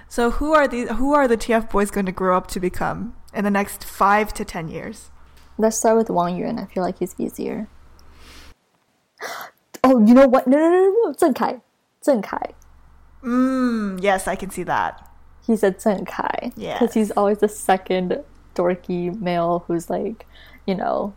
[0.07, 0.89] So who are these?
[0.91, 4.33] Who are the TF boys going to grow up to become in the next five
[4.35, 5.11] to ten years?
[5.58, 6.58] Let's start with Wang Yuan.
[6.58, 7.68] I feel like he's easier.
[9.84, 10.46] Oh, you know what?
[10.46, 11.12] No, no, no, no, no.
[11.12, 11.60] Zheng Kai.
[12.04, 12.54] Zheng Kai.
[13.22, 15.08] Mm, yes, I can see that.
[15.46, 16.52] He said Zheng Kai.
[16.56, 16.80] Yes.
[16.80, 18.22] Because he's always the second
[18.54, 20.26] dorky male who's like,
[20.66, 21.14] you know,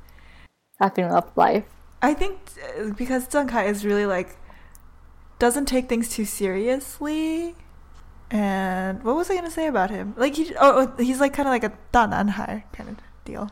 [0.80, 1.66] having up life.
[2.02, 2.38] I think
[2.78, 4.38] uh, because Zheng Kai is really like
[5.40, 7.56] doesn't take things too seriously.
[8.32, 10.14] And what was I gonna say about him?
[10.18, 13.50] Like he, oh, oh, he's like kind of like a 大男孩 kind of deal.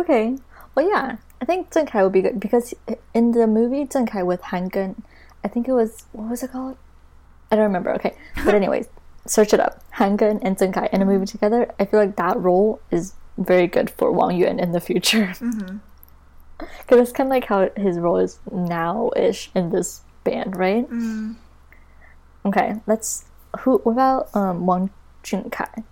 [0.00, 0.36] Okay.
[0.74, 1.16] Well, yeah.
[1.40, 2.74] I think Zheng Kai would be good because
[3.14, 5.02] in the movie Zheng Kai with Han Geng,
[5.44, 6.76] I think it was what was it called?
[7.50, 7.92] I don't remember.
[7.94, 8.88] Okay, but anyways,
[9.26, 9.82] search it up.
[9.92, 11.72] Han Geng and Zheng Kai in a movie together.
[11.78, 15.34] I feel like that role is very good for Wang Yuan in the future.
[16.58, 20.86] Because it's kind of like how his role is now-ish in this band, right?
[20.90, 21.36] Mm.
[22.44, 23.24] Okay, let's.
[23.60, 23.78] Who?
[23.78, 24.90] What about um, Wang
[25.24, 25.84] Junkai?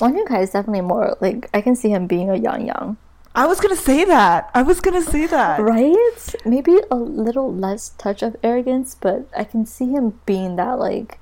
[0.00, 2.96] Wang Junkai is definitely more like I can see him being a Yang Yang.
[3.34, 4.50] I was gonna say that.
[4.54, 5.60] I was gonna say that.
[5.60, 6.34] Right?
[6.44, 11.18] Maybe a little less touch of arrogance, but I can see him being that like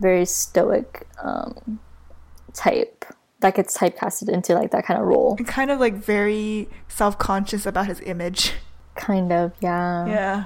[0.00, 1.80] very stoic um,
[2.54, 3.04] type
[3.40, 5.36] that gets typecasted into like that kind of role.
[5.38, 8.54] And kind of like very self-conscious about his image.
[8.94, 10.06] Kind of, yeah.
[10.06, 10.44] Yeah.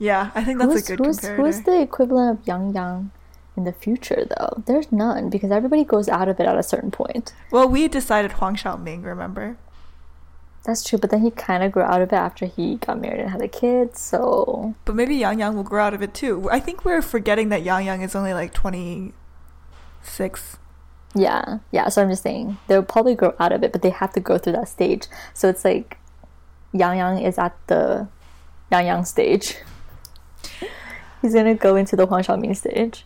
[0.00, 1.36] Yeah, I think that's who's, a good who's, comparator.
[1.36, 3.10] who's the equivalent of Yang Yang
[3.58, 4.62] in the future though?
[4.66, 7.34] There's none because everybody goes out of it at a certain point.
[7.50, 9.58] Well, we decided Huang Xiaoming, remember?
[10.64, 13.20] That's true, but then he kind of grew out of it after he got married
[13.20, 13.96] and had a kid.
[13.96, 16.48] So But maybe Yang Yang will grow out of it too.
[16.50, 19.12] I think we're forgetting that Yang Yang is only like 26.
[21.14, 21.88] yeah, yeah.
[21.88, 24.36] So I'm just saying they'll probably grow out of it, but they have to go
[24.38, 25.06] through that stage.
[25.32, 25.96] So it's like
[26.72, 28.08] Yang Yang is at the
[28.70, 29.56] Yang Yang stage.
[31.22, 33.04] He's gonna go into the Huang Xiaoming stage.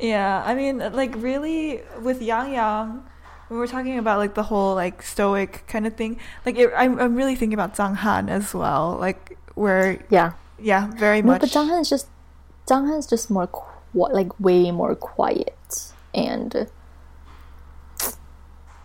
[0.00, 3.02] Yeah, I mean, like really with Yang Yang,
[3.48, 6.98] when we're talking about like the whole like stoic kind of thing, like it, I'm
[6.98, 8.96] I'm really thinking about Zhang Han as well.
[8.98, 10.32] Like where Yeah.
[10.58, 11.40] yeah, very No, much.
[11.42, 12.08] but Zhang Han is just
[12.66, 16.66] Zhang Han is just more qu- like way more quiet and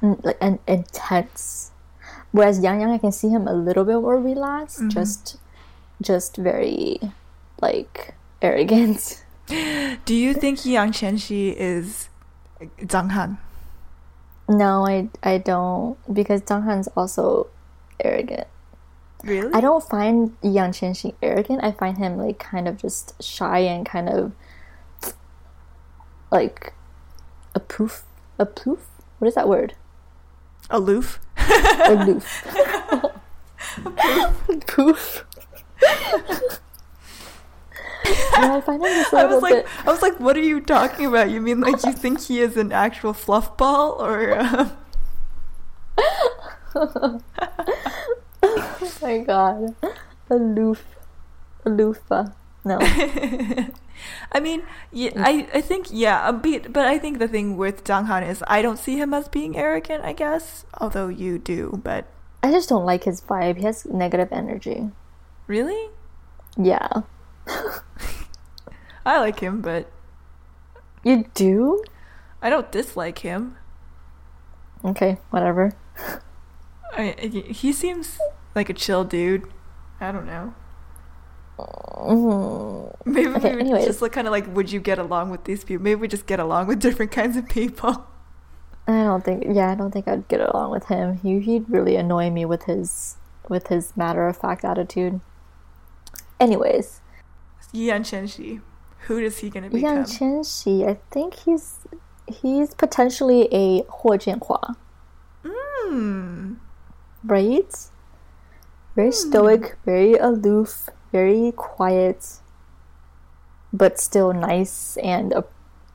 [0.01, 1.71] mm, like and intense.
[2.31, 4.89] Whereas Yang Yang, I can see him a little bit more relaxed, Mm-hmm.
[4.89, 5.37] just
[6.01, 6.99] just very
[7.61, 9.23] like arrogant.
[9.47, 12.09] Do you think Yang Qianxi is
[12.59, 13.37] Zhang Han?
[14.49, 17.47] No, I I don't because Zhang Han's also
[17.99, 18.47] arrogant.
[19.23, 19.53] Really?
[19.53, 21.63] I don't find Yang Qianxi arrogant.
[21.63, 24.33] I find him like kind of just shy and kind of
[26.29, 26.73] like
[27.55, 28.03] a poof,
[28.37, 28.87] a poof.
[29.19, 29.75] What is that word?
[30.69, 31.19] Aloof.
[31.87, 32.45] Aloof.
[34.67, 35.25] poof.
[38.33, 39.67] I find him just a I was like, bit.
[39.85, 41.29] I was like, what are you talking about?
[41.29, 44.77] You mean like you think he is an actual fluff ball, or um...
[48.43, 49.75] Oh my god,
[50.29, 50.83] aloof,
[51.65, 52.33] aloofa.
[52.63, 52.77] No,
[54.31, 57.83] I mean, yeah, I, I think yeah, a bit, but I think the thing with
[57.83, 60.03] Zhang Han is I don't see him as being arrogant.
[60.03, 62.05] I guess, although you do, but
[62.43, 63.57] I just don't like his vibe.
[63.57, 64.91] He has negative energy.
[65.47, 65.89] really,
[66.57, 67.01] Yeah,
[69.05, 69.89] I like him, but
[71.03, 71.83] you do.
[72.41, 73.55] I don't dislike him.
[74.83, 75.73] Okay, whatever.
[76.93, 77.15] I,
[77.49, 78.17] he seems
[78.55, 79.43] like a chill dude.
[79.99, 80.53] I don't know.
[81.57, 82.93] Mhm.
[83.05, 83.85] Maybe Okay, we anyways.
[83.85, 85.83] just like kind of like, would you get along with these people?
[85.83, 88.05] Maybe we just get along with different kinds of people.
[88.87, 89.43] I don't think.
[89.49, 91.17] Yeah, I don't think I'd get along with him.
[91.17, 93.17] He he'd really annoy me with his
[93.49, 95.19] with his matter of fact attitude.
[96.39, 97.01] Anyways,
[97.85, 98.61] Yang Qianxi,
[99.07, 99.81] who is he gonna become?
[99.81, 101.85] Yang Qianxi, I think he's
[102.27, 104.75] he's potentially a Huo Jianhua,
[105.45, 106.55] Hmm.
[107.23, 107.89] right?
[108.95, 112.39] Very stoic, very aloof, very quiet,
[113.71, 115.43] but still nice and uh,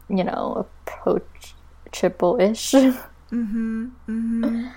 [0.08, 2.72] you know approachable-ish.
[3.32, 3.88] Mm-hmm.
[4.08, 4.68] Mm-hmm.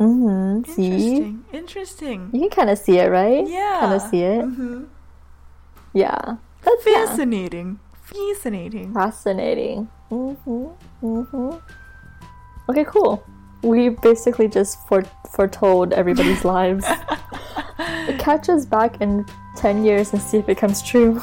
[0.00, 0.64] mm-hmm.
[0.72, 1.44] See, Interesting.
[1.52, 2.30] Interesting.
[2.32, 3.46] you can kind of see it, right?
[3.46, 3.76] Yeah.
[3.80, 4.42] kind of see it.
[4.44, 4.84] Mm-hmm.
[5.94, 7.06] Yeah, that's yeah.
[7.06, 7.78] Fascinating.
[8.02, 8.92] Fascinating.
[8.92, 9.88] fascinating.
[10.10, 10.66] Mm-hmm.
[11.06, 12.70] Mm-hmm.
[12.70, 13.24] Okay, cool.
[13.62, 16.84] We basically just fore- foretold everybody's lives.
[18.18, 19.24] Catch us back in
[19.56, 21.20] ten years and see if it comes true.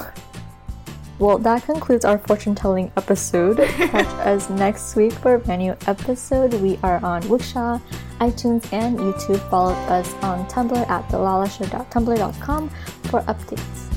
[1.19, 3.57] Well, that concludes our fortune telling episode.
[3.57, 6.55] Catch us next week for a brand new episode.
[6.55, 7.79] We are on Wookshaw,
[8.19, 9.37] iTunes, and YouTube.
[9.51, 12.69] Follow us on Tumblr at thelalashow.tumblr.com
[13.03, 13.90] for updates.